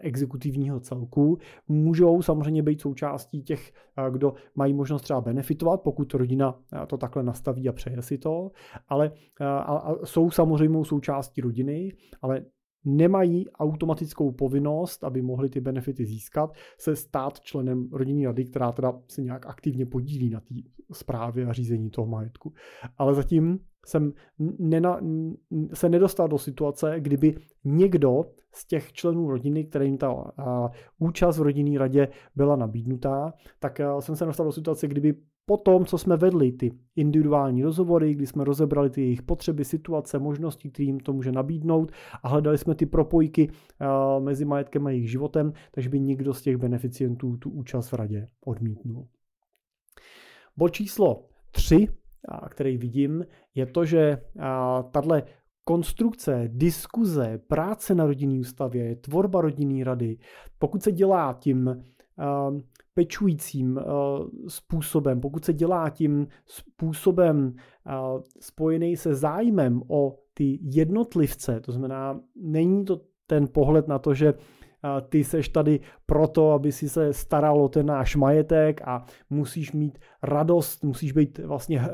exekutivního 0.00 0.80
celku. 0.80 1.38
Můžou 1.68 2.22
samozřejmě 2.22 2.62
být 2.62 2.80
součástí 2.80 3.42
těch, 3.42 3.72
uh, 3.98 4.14
kdo 4.14 4.34
mají 4.54 4.74
možnost 4.74 5.02
třeba 5.02 5.20
benefitovat, 5.20 5.80
pokud 5.80 6.14
rodina 6.14 6.52
uh, 6.52 6.86
to 6.86 6.96
takhle 6.96 7.22
nastaví 7.22 7.68
a 7.68 7.72
přeje 7.72 8.02
si 8.02 8.18
to, 8.18 8.50
ale 8.88 9.10
uh, 9.10 9.46
a, 9.46 9.60
a 9.60 10.06
jsou 10.06 10.30
samozřejmě 10.30 10.84
součástí 10.84 11.40
rodiny, 11.40 11.92
ale 12.22 12.44
nemají 12.84 13.50
automatickou 13.50 14.32
povinnost, 14.32 15.04
aby 15.04 15.22
mohli 15.22 15.48
ty 15.48 15.60
benefity 15.60 16.06
získat, 16.06 16.54
se 16.78 16.96
stát 16.96 17.40
členem 17.40 17.88
rodinné 17.92 18.26
rady, 18.26 18.44
která 18.44 18.72
teda 18.72 19.00
se 19.08 19.22
nějak 19.22 19.46
aktivně 19.46 19.86
podílí 19.86 20.30
na 20.30 20.40
té 20.40 20.54
zprávě 20.92 21.46
a 21.46 21.52
řízení 21.52 21.90
toho 21.90 22.06
majetku. 22.06 22.52
Ale 22.98 23.14
zatím 23.14 23.58
jsem 23.86 24.12
nena, 24.58 25.00
se 25.74 25.88
nedostal 25.88 26.28
do 26.28 26.38
situace, 26.38 26.94
kdyby 26.98 27.34
někdo 27.64 28.24
z 28.54 28.66
těch 28.66 28.92
členů 28.92 29.30
rodiny, 29.30 29.64
kterým 29.64 29.98
ta 29.98 30.32
a, 30.36 30.70
účast 30.98 31.38
v 31.38 31.42
rodinné 31.42 31.78
radě 31.78 32.08
byla 32.36 32.56
nabídnutá, 32.56 33.32
tak 33.58 33.80
a, 33.80 34.00
jsem 34.00 34.16
se 34.16 34.24
dostal 34.24 34.46
do 34.46 34.52
situace, 34.52 34.88
kdyby 34.88 35.14
po 35.46 35.56
tom, 35.56 35.84
co 35.84 35.98
jsme 35.98 36.16
vedli 36.16 36.52
ty 36.52 36.70
individuální 36.96 37.62
rozhovory, 37.62 38.14
kdy 38.14 38.26
jsme 38.26 38.44
rozebrali 38.44 38.90
ty 38.90 39.00
jejich 39.00 39.22
potřeby, 39.22 39.64
situace, 39.64 40.18
možnosti, 40.18 40.70
které 40.70 40.84
jim 40.84 41.00
to 41.00 41.12
může 41.12 41.32
nabídnout 41.32 41.92
a 42.22 42.28
hledali 42.28 42.58
jsme 42.58 42.74
ty 42.74 42.86
propojky 42.86 43.48
uh, 43.48 44.24
mezi 44.24 44.44
majetkem 44.44 44.86
a 44.86 44.90
jejich 44.90 45.10
životem, 45.10 45.52
takže 45.72 45.88
by 45.88 46.00
nikdo 46.00 46.34
z 46.34 46.42
těch 46.42 46.56
beneficientů 46.56 47.36
tu 47.36 47.50
účast 47.50 47.88
v 47.88 47.94
radě 47.94 48.26
odmítnul. 48.44 49.08
Bod 50.56 50.68
číslo 50.68 51.28
3, 51.50 51.88
který 52.48 52.76
vidím, 52.76 53.24
je 53.54 53.66
to, 53.66 53.84
že 53.84 54.22
tahle 54.90 55.22
konstrukce, 55.64 56.44
diskuze, 56.52 57.38
práce 57.46 57.94
na 57.94 58.06
rodinný 58.06 58.40
ústavě, 58.40 58.96
tvorba 58.96 59.40
rodinný 59.40 59.84
rady, 59.84 60.18
pokud 60.58 60.82
se 60.82 60.92
dělá 60.92 61.32
tím 61.32 61.84
pečujícím 62.94 63.76
uh, 63.76 63.82
způsobem, 64.48 65.20
pokud 65.20 65.44
se 65.44 65.52
dělá 65.52 65.90
tím 65.90 66.26
způsobem 66.46 67.54
uh, 67.86 68.20
spojený 68.40 68.96
se 68.96 69.14
zájmem 69.14 69.82
o 69.88 70.18
ty 70.34 70.58
jednotlivce, 70.62 71.60
to 71.60 71.72
znamená, 71.72 72.20
není 72.36 72.84
to 72.84 73.00
ten 73.26 73.48
pohled 73.48 73.88
na 73.88 73.98
to, 73.98 74.14
že 74.14 74.34
ty 75.08 75.24
seš 75.24 75.48
tady 75.48 75.80
proto, 76.06 76.52
aby 76.52 76.72
si 76.72 76.88
se 76.88 77.12
staral 77.12 77.62
o 77.62 77.68
ten 77.68 77.86
náš 77.86 78.16
majetek 78.16 78.80
a 78.84 79.04
musíš 79.30 79.72
mít 79.72 79.98
radost, 80.22 80.84
musíš 80.84 81.12
být 81.12 81.38
vlastně 81.38 81.80
eh, 81.80 81.90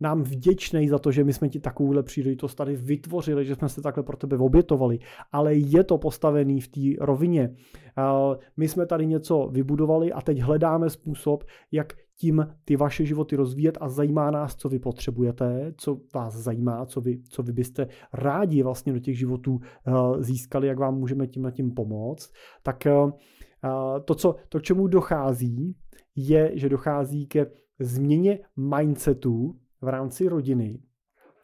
nám 0.00 0.22
vděčný 0.22 0.88
za 0.88 0.98
to, 0.98 1.12
že 1.12 1.24
my 1.24 1.32
jsme 1.32 1.48
ti 1.48 1.60
takovouhle 1.60 2.02
příležitost 2.02 2.54
tady 2.54 2.76
vytvořili, 2.76 3.44
že 3.44 3.54
jsme 3.54 3.68
se 3.68 3.82
takhle 3.82 4.02
pro 4.02 4.16
tebe 4.16 4.36
obětovali, 4.36 4.98
ale 5.32 5.54
je 5.54 5.84
to 5.84 5.98
postavený 5.98 6.60
v 6.60 6.68
té 6.68 7.04
rovině. 7.04 7.54
Eh, 7.98 8.36
my 8.56 8.68
jsme 8.68 8.86
tady 8.86 9.06
něco 9.06 9.48
vybudovali 9.52 10.12
a 10.12 10.20
teď 10.20 10.38
hledáme 10.38 10.90
způsob, 10.90 11.44
jak 11.72 11.92
tím 12.22 12.46
ty 12.64 12.76
vaše 12.76 13.04
životy 13.04 13.36
rozvíjet 13.36 13.78
a 13.80 13.88
zajímá 13.88 14.30
nás, 14.30 14.56
co 14.56 14.68
vy 14.68 14.78
potřebujete, 14.78 15.74
co 15.76 16.00
vás 16.14 16.34
zajímá, 16.34 16.86
co 16.86 17.00
vy, 17.00 17.22
co 17.28 17.42
vy 17.42 17.52
byste 17.52 17.88
rádi 18.12 18.62
vlastně 18.62 18.92
do 18.92 18.98
těch 18.98 19.18
životů 19.18 19.52
uh, 19.52 20.20
získali, 20.20 20.66
jak 20.68 20.78
vám 20.78 20.94
můžeme 20.94 21.26
tím 21.26 21.50
tím 21.50 21.74
pomoct, 21.74 22.32
tak 22.62 22.86
uh, 22.86 23.10
to, 24.04 24.14
co, 24.14 24.36
to, 24.48 24.58
k 24.58 24.62
čemu 24.62 24.86
dochází, 24.86 25.76
je, 26.16 26.50
že 26.54 26.68
dochází 26.68 27.26
ke 27.26 27.46
změně 27.80 28.38
mindsetu 28.56 29.58
v 29.80 29.88
rámci 29.88 30.28
rodiny. 30.28 30.78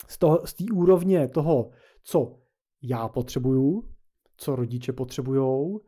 Z, 0.09 0.19
toho, 0.19 0.47
z 0.47 0.55
té 0.55 0.65
úrovně 0.73 1.29
toho, 1.29 1.71
co 2.05 2.39
já 2.83 3.09
potřebuju, 3.09 3.83
co 4.37 4.57
rodiče 4.57 4.93
potřebujou, 4.93 5.81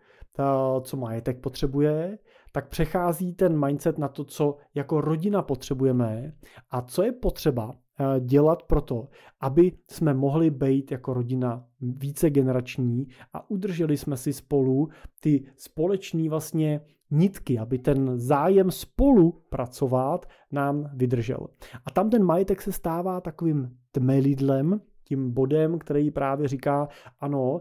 co 0.82 0.96
majetek 0.96 1.40
potřebuje, 1.40 2.18
tak 2.52 2.68
přechází 2.68 3.32
ten 3.32 3.66
mindset 3.66 3.98
na 3.98 4.08
to, 4.08 4.24
co 4.24 4.56
jako 4.74 5.00
rodina 5.00 5.42
potřebujeme 5.42 6.32
a 6.70 6.82
co 6.82 7.02
je 7.02 7.12
potřeba 7.12 7.74
eh, 7.74 8.20
dělat 8.20 8.62
pro 8.62 8.80
to, 8.80 9.08
aby 9.40 9.72
jsme 9.90 10.14
mohli 10.14 10.50
být 10.50 10.90
jako 10.90 11.14
rodina 11.14 11.64
více 11.80 12.30
generační 12.30 13.06
a 13.32 13.50
udrželi 13.50 13.96
jsme 13.96 14.16
si 14.16 14.32
spolu 14.32 14.88
ty 15.20 15.44
společní 15.56 16.28
vlastně 16.28 16.80
nitky, 17.10 17.58
aby 17.58 17.78
ten 17.78 18.18
zájem 18.18 18.70
spolu 18.70 19.42
pracovat 19.48 20.26
nám 20.52 20.90
vydržel. 20.94 21.46
A 21.84 21.90
tam 21.90 22.10
ten 22.10 22.24
majetek 22.24 22.62
se 22.62 22.72
stává 22.72 23.20
takovým 23.20 23.76
tmelidlem, 23.92 24.80
tím 25.10 25.30
bodem, 25.30 25.78
který 25.78 26.10
právě 26.10 26.48
říká, 26.48 26.88
ano, 27.20 27.60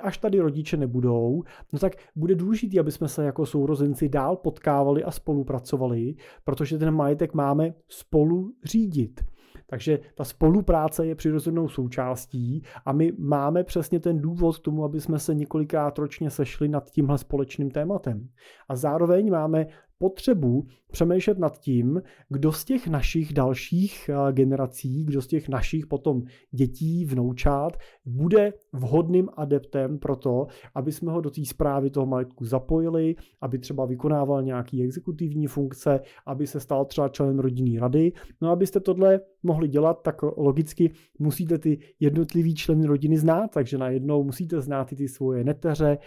až 0.00 0.18
tady 0.18 0.40
rodiče 0.40 0.76
nebudou, 0.76 1.42
no 1.72 1.78
tak 1.78 1.92
bude 2.16 2.34
důležité, 2.34 2.80
aby 2.80 2.92
jsme 2.92 3.08
se 3.08 3.24
jako 3.24 3.46
sourozenci 3.46 4.08
dál 4.08 4.36
potkávali 4.36 5.04
a 5.04 5.10
spolupracovali, 5.10 6.14
protože 6.44 6.78
ten 6.78 6.90
majetek 6.90 7.34
máme 7.34 7.74
spolu 7.88 8.52
řídit. 8.64 9.20
Takže 9.66 9.98
ta 10.14 10.24
spolupráce 10.24 11.06
je 11.06 11.14
přirozenou 11.14 11.68
součástí 11.68 12.62
a 12.84 12.92
my 12.92 13.12
máme 13.18 13.64
přesně 13.64 14.00
ten 14.00 14.20
důvod 14.20 14.58
k 14.58 14.62
tomu, 14.62 14.84
aby 14.84 15.00
jsme 15.00 15.18
se 15.18 15.34
několikrát 15.34 15.98
ročně 15.98 16.30
sešli 16.30 16.68
nad 16.68 16.90
tímhle 16.90 17.18
společným 17.18 17.70
tématem. 17.70 18.28
A 18.68 18.76
zároveň 18.76 19.30
máme 19.30 19.66
potřebu 19.98 20.66
přemýšlet 20.92 21.38
nad 21.38 21.58
tím, 21.58 22.02
kdo 22.28 22.52
z 22.52 22.64
těch 22.64 22.88
našich 22.88 23.32
dalších 23.32 24.10
eh, 24.12 24.32
generací, 24.32 25.04
kdo 25.04 25.22
z 25.22 25.26
těch 25.26 25.48
našich 25.48 25.86
potom 25.86 26.22
dětí, 26.50 27.04
vnoučát, 27.04 27.76
bude 28.04 28.52
vhodným 28.72 29.28
adeptem 29.36 29.98
pro 29.98 30.16
to, 30.16 30.46
aby 30.74 30.92
jsme 30.92 31.12
ho 31.12 31.20
do 31.20 31.30
té 31.30 31.44
zprávy 31.44 31.90
toho 31.90 32.06
majetku 32.06 32.44
zapojili, 32.44 33.14
aby 33.40 33.58
třeba 33.58 33.86
vykonával 33.86 34.42
nějaký 34.42 34.82
exekutivní 34.82 35.46
funkce, 35.46 36.00
aby 36.26 36.46
se 36.46 36.60
stal 36.60 36.84
třeba 36.84 37.08
členem 37.08 37.38
rodinné 37.38 37.80
rady. 37.80 38.12
No 38.40 38.50
abyste 38.50 38.80
tohle 38.80 39.20
mohli 39.42 39.68
dělat, 39.68 40.02
tak 40.02 40.22
logicky 40.22 40.90
musíte 41.18 41.58
ty 41.58 41.78
jednotlivý 42.00 42.54
členy 42.54 42.86
rodiny 42.86 43.18
znát, 43.18 43.50
takže 43.54 43.78
najednou 43.78 44.24
musíte 44.24 44.60
znát 44.60 44.92
i 44.92 44.96
ty 44.96 45.08
svoje 45.08 45.44
neteře, 45.44 45.98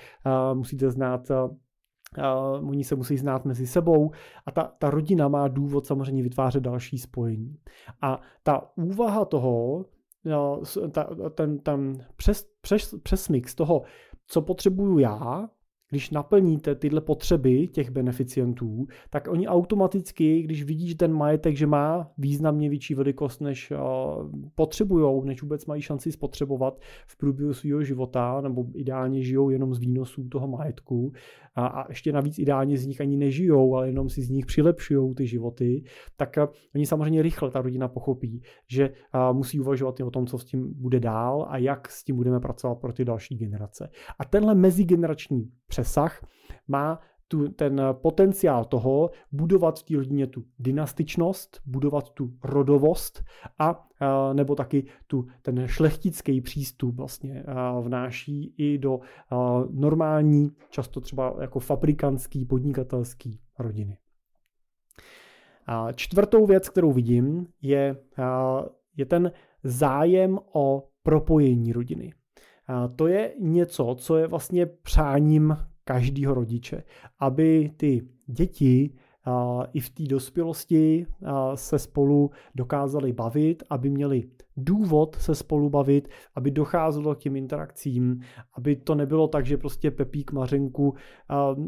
musíte 0.54 0.92
znát 0.92 1.32
Uh, 2.18 2.70
oni 2.70 2.84
se 2.84 2.96
musí 2.96 3.18
znát 3.18 3.46
mezi 3.46 3.68
sebou 3.68 4.12
a 4.46 4.52
ta, 4.52 4.64
ta 4.80 4.90
rodina 4.90 5.28
má 5.28 5.48
důvod 5.48 5.86
samozřejmě 5.86 6.24
vytvářet 6.24 6.64
další 6.64 6.98
spojení. 6.98 7.58
A 8.02 8.22
ta 8.44 8.72
úvaha 8.76 9.26
toho, 9.26 9.86
uh, 10.26 10.64
ta, 10.92 11.10
ten, 11.36 11.60
ten 11.60 12.06
přes, 12.16 12.50
přes, 12.62 12.96
přesmix 13.04 13.56
toho, 13.56 13.82
co 14.28 14.42
potřebuju 14.42 15.00
já, 15.00 15.50
když 15.90 16.10
naplníte 16.10 16.76
tyhle 16.76 17.02
potřeby 17.02 17.68
těch 17.68 17.90
beneficientů, 17.90 18.88
tak 19.10 19.28
oni 19.28 19.48
automaticky, 19.48 20.42
když 20.42 20.64
vidí, 20.64 20.88
že 20.88 20.96
ten 20.96 21.14
majetek, 21.14 21.56
že 21.56 21.68
má 21.68 22.12
významně 22.18 22.70
větší 22.70 22.96
velikost, 22.96 23.42
než 23.42 23.74
potřebují, 24.56 25.26
než 25.26 25.42
vůbec 25.42 25.66
mají 25.66 25.82
šanci 25.82 26.12
spotřebovat 26.12 26.80
v 27.08 27.18
průběhu 27.18 27.54
svého 27.54 27.84
života, 27.84 28.42
nebo 28.42 28.66
ideálně 28.76 29.24
žijou 29.24 29.50
jenom 29.50 29.74
z 29.74 29.80
výnosů 29.80 30.28
toho 30.30 30.48
majetku, 30.48 31.14
a, 31.60 31.68
a 31.68 31.86
ještě 31.90 32.12
navíc 32.12 32.40
ideálně 32.40 32.78
z 32.78 32.86
nich 32.86 33.02
ani 33.02 33.18
nežijou, 33.18 33.76
ale 33.76 33.88
jenom 33.88 34.10
si 34.10 34.22
z 34.22 34.30
nich 34.30 34.46
přilepšují 34.46 35.16
ty 35.16 35.28
životy, 35.28 35.84
tak 36.18 36.38
uh, 36.38 36.44
oni 36.76 36.86
samozřejmě 36.86 37.22
rychle, 37.22 37.52
ta 37.52 37.62
rodina 37.62 37.88
pochopí, 37.88 38.42
že 38.68 38.90
uh, 38.90 39.38
musí 39.38 39.60
uvažovat 39.60 40.00
i 40.00 40.04
o 40.04 40.12
tom, 40.12 40.28
co 40.28 40.38
s 40.38 40.46
tím 40.46 40.74
bude 40.74 41.00
dál 41.00 41.46
a 41.50 41.58
jak 41.58 41.92
s 41.92 42.04
tím 42.04 42.16
budeme 42.16 42.40
pracovat 42.40 42.76
pro 42.76 42.94
ty 42.94 43.06
další 43.06 43.36
generace. 43.36 43.90
A 44.20 44.26
tenhle 44.26 44.56
mezigenerační 44.56 45.52
přesah 45.68 46.26
má 46.68 47.00
tu, 47.30 47.50
ten 47.50 47.82
potenciál 47.92 48.66
toho 48.66 49.10
budovat 49.32 49.80
v 49.80 49.84
té 49.84 49.96
rodině 49.96 50.28
tu 50.28 50.44
dynastičnost, 50.60 51.62
budovat 51.66 52.10
tu 52.10 52.34
rodovost 52.44 53.24
a 53.60 53.88
nebo 54.34 54.56
taky 54.56 54.86
tu, 55.08 55.28
ten 55.42 55.68
šlechtický 55.68 56.42
přístup 56.42 56.96
vlastně 56.96 57.44
vnáší 57.82 58.54
i 58.58 58.78
do 58.78 59.00
normální, 59.70 60.52
často 60.70 61.02
třeba 61.02 61.36
jako 61.42 61.60
fabrikantský, 61.60 62.46
podnikatelský 62.46 63.40
rodiny. 63.60 63.98
A 65.66 65.92
čtvrtou 65.92 66.46
věc, 66.46 66.70
kterou 66.70 66.92
vidím, 66.92 67.48
je, 67.62 67.98
je 68.98 69.06
ten 69.06 69.32
zájem 69.64 70.40
o 70.54 70.88
propojení 71.04 71.74
rodiny. 71.74 72.14
A 72.68 72.88
to 72.88 73.08
je 73.08 73.34
něco, 73.40 73.96
co 74.00 74.18
je 74.18 74.28
vlastně 74.28 74.66
přáním 74.66 75.58
každého 75.90 76.34
rodiče, 76.34 76.84
aby 77.20 77.72
ty 77.78 78.02
děti 78.28 78.94
i 79.74 79.80
v 79.80 79.90
té 79.90 80.04
dospělosti 80.04 81.06
se 81.56 81.80
spolu 81.80 82.32
dokázali 82.56 83.14
bavit, 83.14 83.64
aby 83.70 83.90
měli 83.90 84.24
důvod 84.64 85.16
se 85.16 85.36
spolu 85.36 85.70
bavit, 85.70 86.10
aby 86.36 86.52
docházelo 86.52 87.16
k 87.16 87.20
těm 87.20 87.36
interakcím, 87.36 88.20
aby 88.58 88.76
to 88.76 88.96
nebylo 88.96 89.28
tak, 89.28 89.46
že 89.46 89.58
prostě 89.58 89.92
Pepík 89.92 90.32
Mařenku 90.32 90.94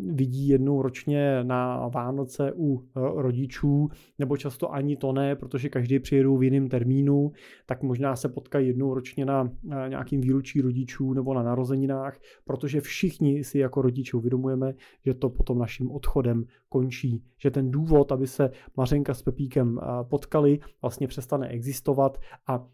vidí 0.07 0.47
jednou 0.47 0.81
ročně 0.81 1.43
na 1.43 1.87
Vánoce 1.87 2.53
u 2.55 2.83
rodičů, 2.95 3.89
nebo 4.19 4.37
často 4.37 4.73
ani 4.73 4.97
to 4.97 5.11
ne, 5.13 5.35
protože 5.35 5.69
každý 5.69 5.99
přijedou 5.99 6.37
v 6.37 6.43
jiném 6.43 6.69
termínu, 6.69 7.31
tak 7.65 7.83
možná 7.83 8.15
se 8.15 8.29
potkají 8.29 8.67
jednou 8.67 8.93
ročně 8.93 9.25
na 9.25 9.51
nějakým 9.87 10.21
výročí 10.21 10.61
rodičů 10.61 11.13
nebo 11.13 11.33
na 11.33 11.43
narozeninách, 11.43 12.19
protože 12.45 12.81
všichni 12.81 13.43
si 13.43 13.59
jako 13.59 13.81
rodiče 13.81 14.17
uvědomujeme, 14.17 14.73
že 15.05 15.13
to 15.13 15.29
potom 15.29 15.59
naším 15.59 15.91
odchodem 15.91 16.45
končí, 16.69 17.23
že 17.37 17.51
ten 17.51 17.71
důvod, 17.71 18.11
aby 18.11 18.27
se 18.27 18.51
Mařenka 18.77 19.13
s 19.13 19.21
Pepíkem 19.21 19.79
potkali, 20.09 20.59
vlastně 20.81 21.07
přestane 21.07 21.47
existovat 21.47 22.17
a 22.47 22.67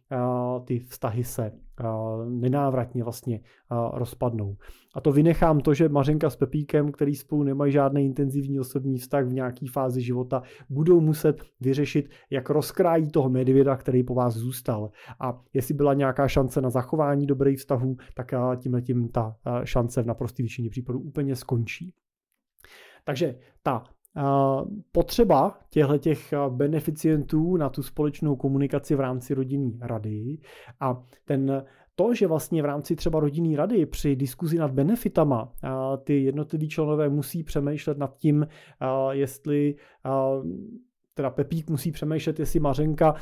ty 0.66 0.80
vztahy 0.80 1.24
se 1.24 1.52
nenávratně 2.30 3.04
vlastně 3.04 3.40
rozpadnou. 3.94 4.58
A 4.96 5.02
to 5.02 5.12
vynechám 5.12 5.60
to, 5.60 5.74
že 5.74 5.90
Mařenka 5.90 6.30
s 6.30 6.36
Pepíkem, 6.36 6.92
který 6.92 7.16
spolu 7.16 7.44
nemají 7.44 7.72
žádný 7.72 8.06
intenzivní 8.06 8.60
osobní 8.60 8.98
vztah 8.98 9.26
v 9.26 9.34
nějaké 9.34 9.66
fázi 9.74 10.02
života, 10.02 10.44
budou 10.70 11.02
muset 11.02 11.44
vyřešit, 11.60 12.10
jak 12.30 12.50
rozkrájí 12.50 13.12
toho 13.12 13.30
medvěda, 13.30 13.76
který 13.76 14.04
po 14.04 14.14
vás 14.14 14.34
zůstal. 14.34 14.92
A 15.20 15.42
jestli 15.54 15.74
byla 15.74 15.94
nějaká 15.94 16.28
šance 16.28 16.62
na 16.62 16.70
zachování 16.70 17.28
dobrých 17.28 17.58
vztahů, 17.58 17.98
tak 18.16 18.34
tímhle 18.58 18.82
tím 18.82 19.10
ta 19.10 19.36
šance 19.64 20.04
v 20.04 20.06
naprosté 20.06 20.44
většině 20.44 20.70
případů 20.70 21.00
úplně 21.00 21.36
skončí. 21.36 21.94
Takže 23.04 23.36
ta 23.64 23.84
potřeba 24.92 25.60
těchto 25.70 25.98
těch 25.98 26.34
beneficientů 26.50 27.58
na 27.58 27.70
tu 27.70 27.84
společnou 27.84 28.36
komunikaci 28.36 28.96
v 28.96 29.00
rámci 29.00 29.34
rodinné 29.34 29.78
rady 29.82 30.38
a 30.80 31.04
ten 31.26 31.64
to, 31.96 32.14
že 32.14 32.28
vlastně 32.28 32.62
v 32.62 32.66
rámci 32.66 32.96
třeba 32.96 33.20
rodinné 33.20 33.58
rady 33.58 33.86
při 33.86 34.16
diskuzi 34.16 34.58
nad 34.58 34.72
benefitama 34.72 35.54
ty 36.04 36.24
jednotliví 36.24 36.70
členové 36.70 37.10
musí 37.10 37.44
přemýšlet 37.44 37.98
nad 37.98 38.18
tím, 38.18 38.48
jestli 39.12 39.76
teda 41.18 41.30
Pepík 41.30 41.70
musí 41.70 41.92
přemýšlet, 41.92 42.40
jestli 42.40 42.60
Mařenka, 42.60 43.16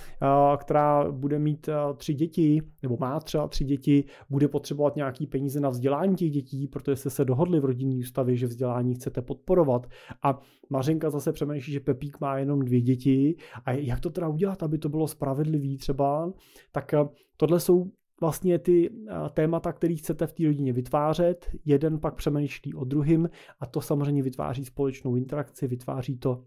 která 0.57 1.11
bude 1.11 1.39
mít 1.39 1.69
tři 1.97 2.13
děti, 2.13 2.61
nebo 2.83 2.97
má 2.99 3.19
třeba 3.19 3.47
tři 3.47 3.63
děti, 3.63 4.03
bude 4.29 4.47
potřebovat 4.47 4.95
nějaký 4.95 5.27
peníze 5.27 5.59
na 5.59 5.69
vzdělání 5.69 6.15
těch 6.15 6.31
dětí, 6.31 6.67
protože 6.67 6.95
jste 6.95 7.09
se 7.09 7.25
dohodli 7.25 7.59
v 7.59 7.65
rodinní 7.65 7.99
ústavě, 7.99 8.35
že 8.35 8.47
vzdělání 8.47 8.95
chcete 8.95 9.21
podporovat. 9.21 9.87
A 10.23 10.39
Mařenka 10.69 11.09
zase 11.09 11.31
přemýšlí, 11.31 11.73
že 11.73 11.79
Pepík 11.79 12.19
má 12.19 12.37
jenom 12.37 12.59
dvě 12.59 12.81
děti. 12.81 13.35
A 13.65 13.71
jak 13.71 13.99
to 13.99 14.09
teda 14.09 14.27
udělat, 14.27 14.63
aby 14.63 14.77
to 14.77 14.89
bylo 14.89 15.07
spravedlivý 15.07 15.77
třeba? 15.77 16.33
Tak 16.71 16.93
tohle 17.37 17.59
jsou 17.59 17.91
vlastně 18.21 18.59
ty 18.59 18.89
témata, 19.33 19.73
které 19.73 19.95
chcete 19.95 20.27
v 20.27 20.33
té 20.33 20.43
rodině 20.43 20.73
vytvářet, 20.73 21.49
jeden 21.65 21.99
pak 21.99 22.15
přemýšlí 22.15 22.73
o 22.73 22.83
druhým 22.83 23.29
a 23.59 23.65
to 23.65 23.81
samozřejmě 23.81 24.23
vytváří 24.23 24.65
společnou 24.65 25.15
interakci, 25.15 25.67
vytváří 25.67 26.17
to 26.17 26.43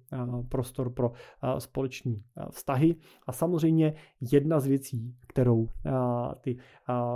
prostor 0.48 0.90
pro 0.90 1.12
společné 1.58 2.14
vztahy. 2.50 2.96
A 3.26 3.32
samozřejmě 3.32 3.94
jedna 4.32 4.60
z 4.60 4.66
věcí, 4.66 5.14
kterou 5.26 5.68
ty 6.40 6.56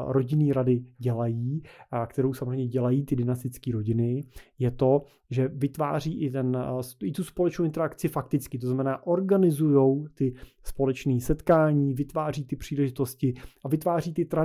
rodinné 0.06 0.52
rady 0.52 0.84
dělají, 0.98 1.62
kterou 2.06 2.34
samozřejmě 2.34 2.66
dělají 2.66 3.04
ty 3.04 3.16
dynastické 3.16 3.72
rodiny, 3.72 4.24
je 4.58 4.70
to, 4.70 5.02
že 5.30 5.48
vytváří 5.48 6.20
i, 6.20 6.30
ten, 6.30 6.58
i 7.04 7.12
tu 7.12 7.24
společnou 7.24 7.64
interakci 7.64 8.08
fakticky, 8.08 8.58
to 8.58 8.66
znamená 8.66 9.06
organizují 9.06 10.06
ty 10.14 10.34
společné 10.64 11.20
setkání, 11.20 11.94
vytváří 11.94 12.44
ty 12.44 12.56
příležitosti 12.56 13.34
a 13.64 13.68
vytváří 13.68 14.14
ty 14.14 14.24
tradice, 14.24 14.41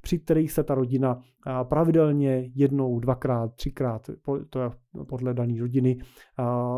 při 0.00 0.18
kterých 0.18 0.52
se 0.52 0.62
ta 0.64 0.74
rodina 0.74 1.20
pravidelně 1.62 2.50
jednou, 2.54 3.00
dvakrát, 3.00 3.54
třikrát, 3.54 4.10
to 4.50 4.60
je 4.60 4.70
podle 5.08 5.34
dané 5.34 5.60
rodiny, 5.60 5.98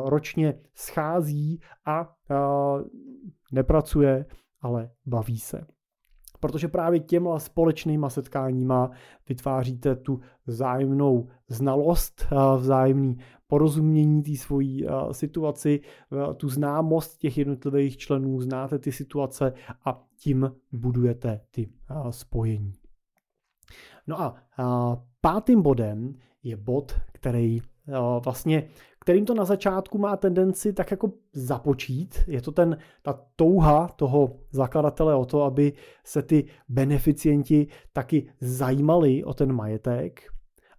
ročně 0.04 0.60
schází 0.74 1.60
a 1.86 2.14
nepracuje, 3.52 4.26
ale 4.60 4.90
baví 5.06 5.38
se 5.38 5.66
protože 6.40 6.68
právě 6.68 7.00
těmhle 7.00 7.40
společnýma 7.40 8.10
setkáníma 8.10 8.90
vytváříte 9.28 9.96
tu 9.96 10.20
vzájemnou 10.46 11.28
znalost, 11.48 12.26
vzájemný 12.58 13.18
porozumění 13.46 14.22
té 14.22 14.36
svojí 14.36 14.86
situaci, 15.12 15.80
tu 16.36 16.48
známost 16.48 17.18
těch 17.18 17.38
jednotlivých 17.38 17.96
členů, 17.96 18.40
znáte 18.40 18.78
ty 18.78 18.92
situace 18.92 19.52
a 19.84 20.04
tím 20.16 20.52
budujete 20.72 21.40
ty 21.50 21.72
spojení. 22.10 22.72
No 24.06 24.20
a 24.20 24.34
pátým 25.20 25.62
bodem 25.62 26.14
je 26.42 26.56
bod, 26.56 26.94
který 27.12 27.60
vlastně 28.24 28.68
kterým 29.00 29.24
to 29.24 29.34
na 29.34 29.44
začátku 29.44 29.98
má 29.98 30.16
tendenci 30.16 30.72
tak 30.72 30.90
jako 30.90 31.12
započít. 31.32 32.18
Je 32.26 32.42
to 32.42 32.52
ten, 32.52 32.78
ta 33.02 33.20
touha 33.36 33.88
toho 33.88 34.36
zakladatele 34.50 35.14
o 35.14 35.24
to, 35.24 35.42
aby 35.42 35.72
se 36.04 36.22
ty 36.22 36.44
beneficienti 36.68 37.66
taky 37.92 38.32
zajímali 38.40 39.24
o 39.24 39.34
ten 39.34 39.52
majetek, 39.52 40.22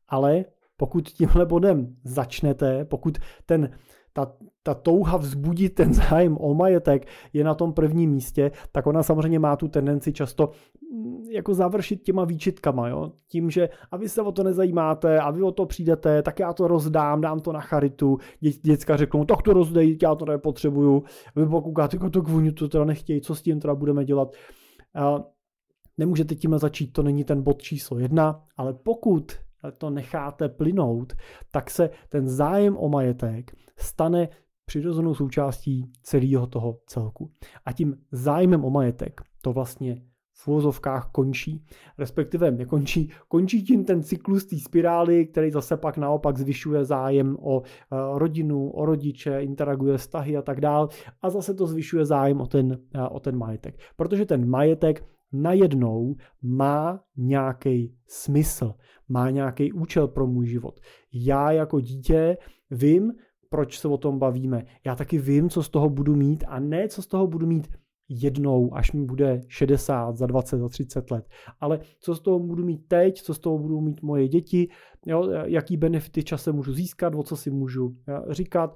ale 0.07 0.45
pokud 0.77 1.09
tímhle 1.09 1.45
bodem 1.45 1.95
začnete, 2.03 2.85
pokud 2.85 3.17
ten, 3.45 3.77
ta, 4.13 4.31
ta 4.63 4.73
touha 4.73 5.17
vzbudit 5.17 5.75
ten 5.75 5.93
zájem 5.93 6.37
o 6.39 6.53
majetek 6.53 7.07
je 7.33 7.43
na 7.43 7.55
tom 7.55 7.73
prvním 7.73 8.11
místě, 8.11 8.51
tak 8.71 8.87
ona 8.87 9.03
samozřejmě 9.03 9.39
má 9.39 9.55
tu 9.55 9.67
tendenci 9.67 10.13
často 10.13 10.49
mm, 10.93 11.23
jako 11.31 11.53
završit 11.53 12.03
těma 12.03 12.25
výčitkama, 12.25 12.87
jo? 12.87 13.11
tím, 13.27 13.49
že 13.49 13.69
a 13.91 13.97
vy 13.97 14.09
se 14.09 14.21
o 14.21 14.31
to 14.31 14.43
nezajímáte 14.43 15.19
a 15.19 15.31
vy 15.31 15.43
o 15.43 15.51
to 15.51 15.65
přijdete, 15.65 16.21
tak 16.21 16.39
já 16.39 16.53
to 16.53 16.67
rozdám, 16.67 17.21
dám 17.21 17.39
to 17.39 17.51
na 17.51 17.61
charitu, 17.61 18.17
Dě, 18.39 18.51
děcka 18.51 18.97
řeknou, 18.97 19.25
tak 19.25 19.41
to 19.41 19.53
rozdej, 19.53 19.97
já 20.01 20.15
to 20.15 20.25
nepotřebuju, 20.25 21.03
vy 21.35 21.45
pokoukáte, 21.45 21.95
jako 21.95 22.09
to 22.09 22.21
kvůni, 22.21 22.51
to 22.51 22.67
teda 22.67 22.85
nechtějí, 22.85 23.21
co 23.21 23.35
s 23.35 23.41
tím 23.41 23.59
teda 23.59 23.75
budeme 23.75 24.05
dělat. 24.05 24.33
A 24.95 25.23
nemůžete 25.97 26.35
tím 26.35 26.57
začít, 26.57 26.93
to 26.93 27.03
není 27.03 27.23
ten 27.23 27.41
bod 27.41 27.61
číslo 27.61 27.99
jedna, 27.99 28.43
ale 28.57 28.73
pokud 28.73 29.31
to 29.77 29.89
necháte 29.89 30.49
plynout, 30.49 31.13
tak 31.51 31.69
se 31.69 31.89
ten 32.09 32.27
zájem 32.27 32.77
o 32.77 32.89
majetek 32.89 33.51
stane 33.77 34.29
přirozenou 34.65 35.15
součástí 35.15 35.91
celého 36.03 36.47
toho 36.47 36.79
celku. 36.85 37.31
A 37.65 37.71
tím 37.71 37.97
zájmem 38.11 38.65
o 38.65 38.69
majetek 38.69 39.21
to 39.41 39.53
vlastně 39.53 40.01
v 40.33 40.47
úvozovkách 40.47 41.09
končí, 41.11 41.65
respektive 41.97 42.51
nekončí, 42.51 43.11
končí 43.27 43.63
tím 43.63 43.85
ten 43.85 44.03
cyklus 44.03 44.45
té 44.45 44.59
spirály, 44.59 45.25
který 45.25 45.51
zase 45.51 45.77
pak 45.77 45.97
naopak 45.97 46.37
zvyšuje 46.37 46.85
zájem 46.85 47.37
o 47.41 47.61
eh, 47.61 47.95
rodinu, 48.13 48.69
o 48.69 48.85
rodiče, 48.85 49.39
interaguje 49.41 49.97
vztahy 49.97 50.37
a 50.37 50.41
tak 50.41 50.61
dál 50.61 50.89
a 51.21 51.29
zase 51.29 51.53
to 51.53 51.67
zvyšuje 51.67 52.05
zájem 52.05 52.41
o 52.41 52.47
ten, 52.47 52.79
eh, 52.95 53.01
o 53.01 53.19
ten 53.19 53.37
majetek. 53.37 53.79
Protože 53.95 54.25
ten 54.25 54.49
majetek 54.49 55.05
najednou 55.33 56.15
má 56.41 56.99
nějaký 57.17 57.95
smysl, 58.07 58.73
má 59.09 59.29
nějaký 59.29 59.73
účel 59.73 60.07
pro 60.07 60.27
můj 60.27 60.47
život. 60.47 60.79
Já 61.13 61.51
jako 61.51 61.79
dítě 61.79 62.37
vím, 62.71 63.11
proč 63.49 63.79
se 63.79 63.87
o 63.87 63.97
tom 63.97 64.19
bavíme. 64.19 64.63
Já 64.85 64.95
taky 64.95 65.17
vím, 65.17 65.49
co 65.49 65.63
z 65.63 65.69
toho 65.69 65.89
budu 65.89 66.15
mít 66.15 66.43
a 66.47 66.59
ne, 66.59 66.87
co 66.87 67.01
z 67.01 67.07
toho 67.07 67.27
budu 67.27 67.47
mít 67.47 67.67
jednou, 68.11 68.75
až 68.75 68.91
mi 68.91 69.05
bude 69.05 69.41
60, 69.47 70.17
za 70.17 70.25
20, 70.25 70.57
za 70.57 70.69
30 70.69 71.11
let. 71.11 71.25
Ale 71.59 71.79
co 71.99 72.15
z 72.15 72.19
toho 72.19 72.39
budu 72.39 72.65
mít 72.65 72.81
teď, 72.87 73.21
co 73.21 73.33
z 73.33 73.39
toho 73.39 73.57
budou 73.57 73.81
mít 73.81 74.01
moje 74.01 74.27
děti, 74.27 74.67
jo, 75.05 75.29
jaký 75.45 75.77
benefity 75.77 76.23
časem 76.23 76.55
můžu 76.55 76.73
získat, 76.73 77.15
o 77.15 77.23
co 77.23 77.35
si 77.35 77.51
můžu 77.51 77.95
říkat, 78.29 78.75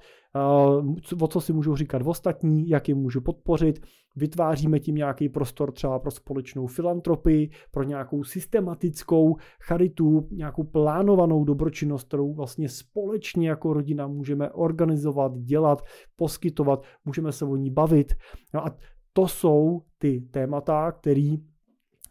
o 1.21 1.27
co 1.27 1.41
si 1.41 1.53
můžu 1.53 1.75
říkat 1.75 2.01
v 2.01 2.09
ostatní, 2.09 2.69
jak 2.69 2.89
je 2.89 2.95
můžu 2.95 3.21
podpořit. 3.21 3.79
Vytváříme 4.17 4.79
tím 4.79 4.95
nějaký 4.95 5.29
prostor 5.29 5.71
třeba 5.71 5.99
pro 5.99 6.11
společnou 6.11 6.67
filantropii, 6.67 7.49
pro 7.71 7.83
nějakou 7.83 8.23
systematickou 8.23 9.35
charitu, 9.61 10.27
nějakou 10.31 10.63
plánovanou 10.63 11.43
dobročinnost, 11.43 12.07
kterou 12.07 12.33
vlastně 12.33 12.69
společně 12.69 13.49
jako 13.49 13.73
rodina 13.73 14.07
můžeme 14.07 14.51
organizovat, 14.51 15.37
dělat, 15.37 15.81
poskytovat, 16.15 16.83
můžeme 17.05 17.31
se 17.31 17.45
o 17.45 17.55
ní 17.55 17.71
bavit. 17.71 18.13
No 18.53 18.65
a 18.65 18.77
to 19.17 19.27
jsou 19.27 19.81
ty 19.97 20.21
témata, 20.31 20.91
které 20.91 21.35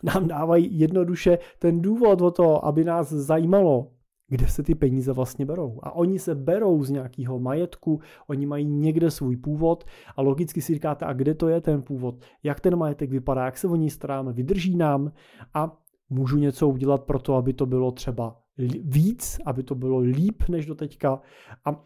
nám 0.02 0.28
dávají 0.28 0.78
jednoduše 0.78 1.38
ten 1.58 1.82
důvod 1.82 2.20
o 2.20 2.30
to, 2.30 2.64
aby 2.64 2.84
nás 2.84 3.12
zajímalo, 3.12 3.90
kde 4.28 4.48
se 4.48 4.62
ty 4.62 4.74
peníze 4.74 5.12
vlastně 5.12 5.46
berou. 5.46 5.78
A 5.82 5.92
oni 5.92 6.18
se 6.18 6.34
berou 6.34 6.84
z 6.84 6.90
nějakého 6.90 7.38
majetku, 7.38 8.00
oni 8.26 8.46
mají 8.46 8.64
někde 8.64 9.10
svůj 9.10 9.36
původ 9.36 9.84
a 10.16 10.22
logicky 10.22 10.62
si 10.62 10.74
říkáte, 10.74 11.04
a 11.04 11.12
kde 11.12 11.34
to 11.34 11.48
je 11.48 11.60
ten 11.60 11.82
původ, 11.82 12.14
jak 12.42 12.60
ten 12.60 12.76
majetek 12.76 13.10
vypadá, 13.10 13.44
jak 13.44 13.58
se 13.58 13.68
o 13.68 13.76
něj 13.76 13.90
staráme, 13.90 14.32
vydrží 14.32 14.76
nám 14.76 15.12
a 15.54 15.78
můžu 16.10 16.36
něco 16.36 16.68
udělat 16.68 17.04
pro 17.04 17.18
to, 17.18 17.34
aby 17.34 17.52
to 17.52 17.66
bylo 17.66 17.92
třeba 17.92 18.40
víc, 18.82 19.38
aby 19.46 19.62
to 19.62 19.74
bylo 19.74 19.98
líp 19.98 20.42
než 20.48 20.66
do 20.66 20.74
teďka. 20.74 21.20
A 21.64 21.84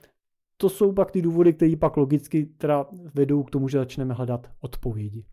to 0.60 0.68
jsou 0.68 0.92
pak 0.92 1.10
ty 1.10 1.22
důvody, 1.22 1.52
které 1.52 1.76
pak 1.76 1.96
logicky 1.96 2.46
teda 2.46 2.86
vedou 3.14 3.42
k 3.42 3.50
tomu, 3.50 3.68
že 3.68 3.78
začneme 3.78 4.14
hledat 4.14 4.50
odpovědi. 4.60 5.24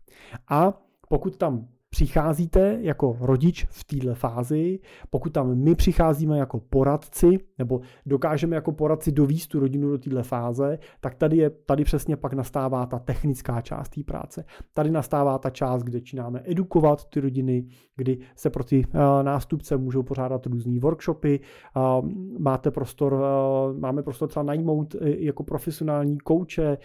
A 0.48 0.82
pokud 1.08 1.36
tam 1.36 1.68
přicházíte 1.96 2.78
jako 2.80 3.16
rodič 3.20 3.66
v 3.70 3.84
této 3.84 4.14
fázi, 4.14 4.78
pokud 5.10 5.32
tam 5.32 5.54
my 5.54 5.74
přicházíme 5.74 6.38
jako 6.38 6.60
poradci, 6.60 7.38
nebo 7.58 7.80
dokážeme 8.06 8.56
jako 8.56 8.72
poradci 8.72 9.12
dovíst 9.12 9.50
tu 9.50 9.60
rodinu 9.60 9.90
do 9.90 9.98
této 9.98 10.22
fáze, 10.22 10.78
tak 11.00 11.14
tady, 11.14 11.36
je, 11.36 11.50
tady 11.50 11.84
přesně 11.84 12.16
pak 12.16 12.32
nastává 12.32 12.86
ta 12.86 12.98
technická 12.98 13.60
část 13.60 13.88
té 13.88 14.02
práce. 14.02 14.44
Tady 14.74 14.90
nastává 14.90 15.38
ta 15.38 15.50
část, 15.50 15.82
kde 15.82 15.98
začínáme 15.98 16.42
edukovat 16.44 17.04
ty 17.04 17.20
rodiny, 17.20 17.64
kdy 17.96 18.18
se 18.36 18.50
pro 18.50 18.64
ty 18.64 18.84
uh, 18.86 19.00
nástupce 19.22 19.76
můžou 19.76 20.02
pořádat 20.02 20.46
různé 20.46 20.80
workshopy, 20.80 21.40
uh, 21.76 22.08
máte 22.38 22.70
prostor, 22.70 23.12
uh, 23.12 23.78
máme 23.80 24.02
prostor 24.02 24.28
třeba 24.28 24.42
najmout 24.42 24.96
jako 25.00 25.44
profesionální 25.44 26.18
kouče, 26.18 26.78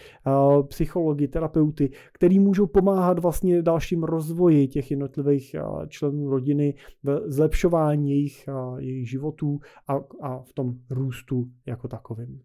psychologi, 0.68 1.28
terapeuty, 1.28 1.90
který 2.14 2.40
můžou 2.40 2.68
pomáhat 2.68 3.20
vlastně 3.20 3.62
dalším 3.62 4.04
rozvoji 4.04 4.68
těch 4.68 4.92
jednotlivých 5.02 5.56
členů 5.88 6.30
rodiny 6.30 6.74
v 7.04 7.22
zlepšování 7.26 8.12
jejich, 8.12 8.50
jejich 8.78 9.10
životů 9.10 9.60
a, 9.88 9.94
a 10.22 10.42
v 10.42 10.54
tom 10.54 10.74
růstu 10.90 11.52
jako 11.66 11.88
takovým. 11.88 12.42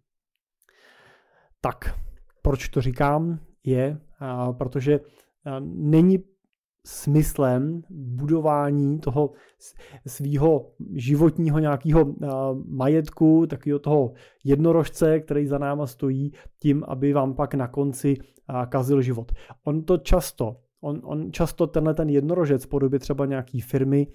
Tak, 1.60 1.98
proč 2.42 2.68
to 2.68 2.80
říkám, 2.80 3.38
je, 3.64 3.98
protože 4.58 5.00
není 5.64 6.18
smyslem 6.86 7.82
budování 7.90 8.98
toho 8.98 9.32
svého 10.06 10.72
životního 10.94 11.58
nějakého 11.58 12.14
majetku, 12.68 13.46
takového 13.46 13.78
toho 13.78 14.12
jednorožce, 14.44 15.20
který 15.20 15.46
za 15.46 15.58
náma 15.58 15.86
stojí, 15.86 16.32
tím, 16.62 16.84
aby 16.88 17.12
vám 17.12 17.34
pak 17.34 17.54
na 17.54 17.68
konci 17.68 18.16
kazil 18.68 19.02
život. 19.02 19.32
On 19.64 19.82
to 19.84 19.98
často 19.98 20.56
on, 20.86 21.00
on 21.04 21.32
často 21.32 21.66
tenhle 21.66 21.94
ten 21.94 22.08
jednorožec 22.08 22.64
v 22.64 22.68
podobě 22.68 22.98
třeba 22.98 23.26
nějaký 23.26 23.60
firmy 23.60 24.06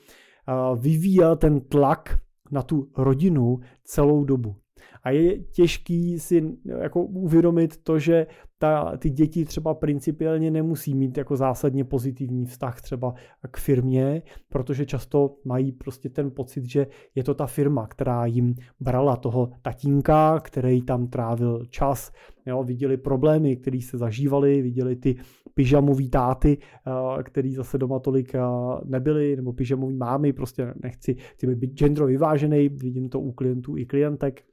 vyvíjel 0.80 1.36
ten 1.36 1.60
tlak 1.60 2.20
na 2.52 2.62
tu 2.62 2.88
rodinu 2.98 3.60
celou 3.84 4.24
dobu. 4.24 4.56
A 5.04 5.10
je 5.10 5.40
těžký 5.40 6.20
si 6.20 6.58
jako 6.66 7.04
uvědomit 7.04 7.78
to, 7.84 8.00
že 8.00 8.28
ta, 8.58 8.98
ty 8.98 9.10
děti 9.10 9.46
třeba 9.46 9.74
principiálně 9.74 10.52
nemusí 10.52 10.96
mít 10.96 11.18
jako 11.18 11.36
zásadně 11.36 11.84
pozitivní 11.84 12.46
vztah 12.46 12.82
třeba 12.82 13.14
k 13.52 13.58
firmě, 13.58 14.22
protože 14.50 14.86
často 14.86 15.36
mají 15.46 15.72
prostě 15.72 16.10
ten 16.10 16.32
pocit, 16.32 16.66
že 16.66 16.88
je 17.16 17.24
to 17.24 17.34
ta 17.34 17.48
firma, 17.48 17.88
která 17.88 18.26
jim 18.26 18.56
brala 18.80 19.16
toho 19.16 19.52
tatínka, 19.62 20.40
který 20.40 20.82
tam 20.82 21.08
trávil 21.08 21.66
čas, 21.70 22.12
jo, 22.46 22.64
viděli 22.64 22.98
problémy, 22.98 23.56
které 23.56 23.80
se 23.82 23.98
zažívali, 23.98 24.62
viděli 24.62 24.96
ty 24.96 25.16
pyžamový 25.54 26.10
táty, 26.10 26.58
eh, 26.58 27.24
který 27.24 27.56
zase 27.56 27.78
doma 27.78 28.00
tolik 28.00 28.36
eh, 28.36 28.42
nebyli, 28.86 29.36
nebo 29.36 29.54
pyžamový 29.54 29.96
mámy, 29.96 30.34
prostě 30.34 30.74
nechci, 30.84 31.16
chci 31.34 31.56
být 31.56 31.74
genderově 31.74 32.18
vyvážený, 32.18 32.70
vidím 32.70 33.10
to 33.10 33.20
u 33.20 33.32
klientů 33.32 33.78
i 33.78 33.86
klientek. 33.86 34.44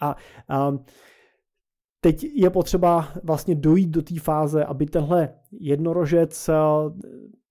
A, 0.00 0.16
a 0.48 0.72
teď 2.00 2.24
je 2.34 2.50
potřeba 2.50 3.08
vlastně 3.24 3.54
dojít 3.54 3.90
do 3.90 4.02
té 4.02 4.20
fáze, 4.20 4.64
aby 4.64 4.86
tenhle 4.86 5.28
jednorožec 5.52 6.48
eh, 6.48 6.54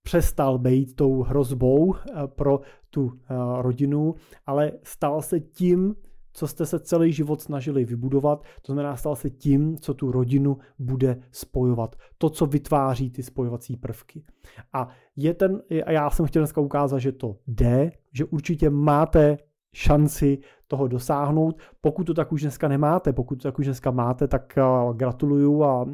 přestal 0.02 0.58
být 0.58 0.96
tou 0.96 1.22
hrozbou 1.22 1.94
pro 2.26 2.60
tu 2.90 3.12
rodinu, 3.60 4.14
ale 4.46 4.72
stal 4.82 5.22
se 5.22 5.40
tím, 5.40 5.94
co 6.32 6.46
jste 6.48 6.66
se 6.66 6.80
celý 6.80 7.12
život 7.12 7.40
snažili 7.40 7.84
vybudovat, 7.84 8.42
to 8.62 8.72
znamená, 8.72 8.96
stal 8.96 9.16
se 9.16 9.30
tím, 9.30 9.78
co 9.78 9.94
tu 9.94 10.12
rodinu 10.12 10.58
bude 10.78 11.16
spojovat. 11.30 11.96
To, 12.18 12.30
co 12.30 12.46
vytváří 12.46 13.10
ty 13.10 13.22
spojovací 13.22 13.76
prvky. 13.76 14.24
A, 14.72 14.88
je 15.16 15.34
ten, 15.34 15.62
a 15.86 15.90
já 15.92 16.10
jsem 16.10 16.26
chtěl 16.26 16.42
dneska 16.42 16.60
ukázat, 16.60 16.98
že 16.98 17.12
to 17.12 17.36
jde, 17.46 17.92
že 18.12 18.24
určitě 18.24 18.70
máte 18.70 19.38
šanci 19.74 20.38
toho 20.68 20.88
dosáhnout. 20.88 21.58
Pokud 21.80 22.04
to 22.04 22.14
tak 22.14 22.32
už 22.32 22.42
dneska 22.42 22.68
nemáte, 22.68 23.12
pokud 23.12 23.36
to 23.36 23.48
tak 23.48 23.58
už 23.58 23.66
dneska 23.66 23.90
máte, 23.90 24.28
tak 24.28 24.58
gratuluju 24.94 25.64
a, 25.64 25.86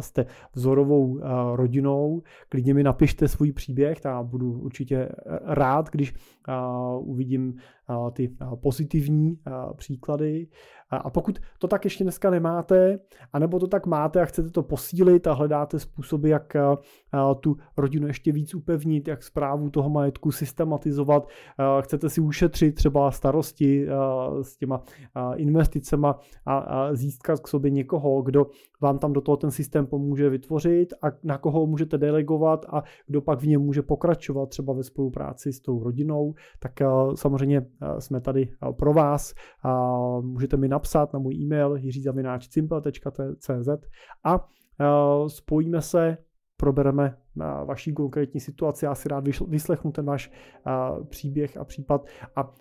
jste 0.00 0.26
vzorovou 0.54 1.20
rodinou. 1.54 2.22
Klidně 2.48 2.74
mi 2.74 2.82
napište 2.82 3.28
svůj 3.28 3.52
příběh, 3.52 3.98
já 4.04 4.22
budu 4.22 4.52
určitě 4.52 5.08
rád, 5.44 5.90
když 5.90 6.14
uvidím 7.00 7.54
ty 8.12 8.36
pozitivní 8.62 9.38
příklady. 9.76 10.48
A 10.90 11.10
pokud 11.10 11.38
to 11.58 11.68
tak 11.68 11.84
ještě 11.84 12.04
dneska 12.04 12.30
nemáte, 12.30 12.98
anebo 13.32 13.58
to 13.58 13.66
tak 13.66 13.86
máte 13.86 14.20
a 14.20 14.24
chcete 14.24 14.50
to 14.50 14.62
posílit 14.62 15.26
a 15.26 15.32
hledáte 15.32 15.78
způsoby, 15.78 16.30
jak 16.30 16.56
tu 17.40 17.56
rodinu 17.76 18.06
ještě 18.06 18.32
víc 18.32 18.54
upevnit, 18.54 19.08
jak 19.08 19.22
zprávu 19.22 19.70
toho 19.70 19.90
majetku 19.90 20.32
systematizovat, 20.32 21.28
chcete 21.80 22.10
si 22.10 22.20
ušetřit 22.20 22.74
třeba 22.74 23.10
starosti 23.10 23.86
s 24.42 24.56
těma 24.56 24.82
investicema 25.34 26.18
a 26.46 26.88
získat 26.94 27.40
k 27.40 27.48
sobě 27.48 27.70
někoho, 27.70 28.22
kdo 28.22 28.46
vám 28.80 28.98
tam 28.98 29.12
do 29.12 29.20
toho 29.20 29.36
ten 29.36 29.50
systém 29.50 29.86
pomůže 29.86 30.30
vytvořit 30.30 30.94
a 31.02 31.06
na 31.24 31.38
koho 31.38 31.66
můžete 31.66 31.98
delegovat 31.98 32.66
a 32.68 32.82
kdo 33.06 33.22
pak 33.22 33.40
v 33.40 33.46
něm 33.46 33.60
může 33.60 33.82
pokračovat 33.82 34.48
třeba 34.48 34.72
ve 34.72 34.82
spolupráci 34.82 35.52
s 35.52 35.60
tou 35.60 35.82
rodinou, 35.82 36.34
tak 36.58 36.72
samozřejmě 37.14 37.66
jsme 37.98 38.20
tady 38.20 38.48
pro 38.78 38.92
vás. 38.92 39.34
Můžete 40.20 40.56
mi 40.56 40.68
napsat 40.68 41.12
na 41.12 41.18
můj 41.18 41.34
e-mail 41.34 41.76
jiřizavináčcimple.cz 41.76 43.68
a 44.24 44.48
spojíme 45.26 45.82
se 45.82 46.18
probereme 46.56 47.16
vaší 47.64 47.92
konkrétní 47.92 48.40
situaci. 48.40 48.84
Já 48.84 48.94
si 48.94 49.08
rád 49.08 49.24
vyslechnu 49.48 49.92
ten 49.92 50.04
váš 50.04 50.32
příběh 51.08 51.56
a 51.56 51.64
případ 51.64 52.06
a 52.36 52.52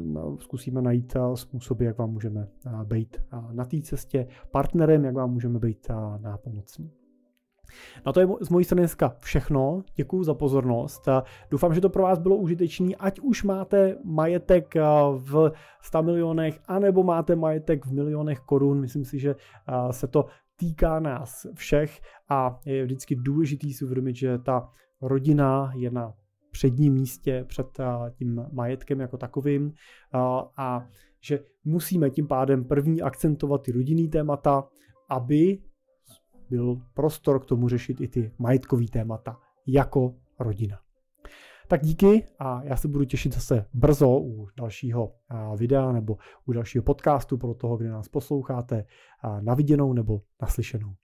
no, 0.00 0.36
zkusíme 0.38 0.82
najít 0.82 1.16
způsoby, 1.34 1.84
jak 1.84 1.98
vám 1.98 2.10
můžeme 2.10 2.48
být 2.84 3.16
na 3.52 3.64
té 3.64 3.80
cestě 3.80 4.26
partnerem, 4.50 5.04
jak 5.04 5.14
vám 5.14 5.32
můžeme 5.32 5.58
být 5.58 5.86
nápomocní. 6.20 6.92
No 8.06 8.12
to 8.12 8.20
je 8.20 8.28
z 8.40 8.48
mojí 8.48 8.64
strany 8.64 8.82
dneska 8.82 9.16
všechno. 9.18 9.82
Děkuji 9.94 10.24
za 10.24 10.34
pozornost. 10.34 11.08
Doufám, 11.50 11.74
že 11.74 11.80
to 11.80 11.90
pro 11.90 12.02
vás 12.02 12.18
bylo 12.18 12.36
užitečné, 12.36 12.94
ať 12.98 13.20
už 13.20 13.44
máte 13.44 13.96
majetek 14.04 14.74
v 15.16 15.52
100 15.82 16.02
milionech, 16.02 16.60
anebo 16.68 17.02
máte 17.02 17.36
majetek 17.36 17.86
v 17.86 17.92
milionech 17.92 18.40
korun. 18.40 18.80
Myslím 18.80 19.04
si, 19.04 19.18
že 19.18 19.36
se 19.90 20.06
to 20.06 20.26
týká 20.56 21.00
nás 21.00 21.46
všech 21.54 22.00
a 22.28 22.60
je 22.66 22.84
vždycky 22.84 23.16
důležitý 23.16 23.72
si 23.72 23.84
uvědomit, 23.84 24.16
že 24.16 24.38
ta 24.38 24.70
rodina 25.00 25.72
je 25.74 25.90
na 25.90 26.14
předním 26.50 26.92
místě 26.92 27.44
před 27.48 27.66
tím 28.14 28.46
majetkem 28.52 29.00
jako 29.00 29.16
takovým 29.16 29.72
a 30.56 30.88
že 31.20 31.40
musíme 31.64 32.10
tím 32.10 32.26
pádem 32.26 32.64
první 32.64 33.02
akcentovat 33.02 33.62
ty 33.62 33.72
rodinný 33.72 34.08
témata, 34.08 34.68
aby 35.08 35.58
byl 36.50 36.80
prostor 36.94 37.40
k 37.40 37.44
tomu 37.44 37.68
řešit 37.68 38.00
i 38.00 38.08
ty 38.08 38.32
majetkové 38.38 38.84
témata 38.92 39.40
jako 39.66 40.14
rodina. 40.38 40.85
Tak 41.68 41.82
díky 41.82 42.24
a 42.38 42.62
já 42.64 42.76
se 42.76 42.88
budu 42.88 43.04
těšit 43.04 43.34
zase 43.34 43.66
brzo 43.74 44.18
u 44.20 44.48
dalšího 44.56 45.12
videa 45.56 45.92
nebo 45.92 46.16
u 46.46 46.52
dalšího 46.52 46.84
podcastu 46.84 47.38
pro 47.38 47.54
toho, 47.54 47.76
kde 47.76 47.88
nás 47.88 48.08
posloucháte 48.08 48.84
na 49.40 49.54
viděnou 49.54 49.92
nebo 49.92 50.20
naslyšenou. 50.42 50.94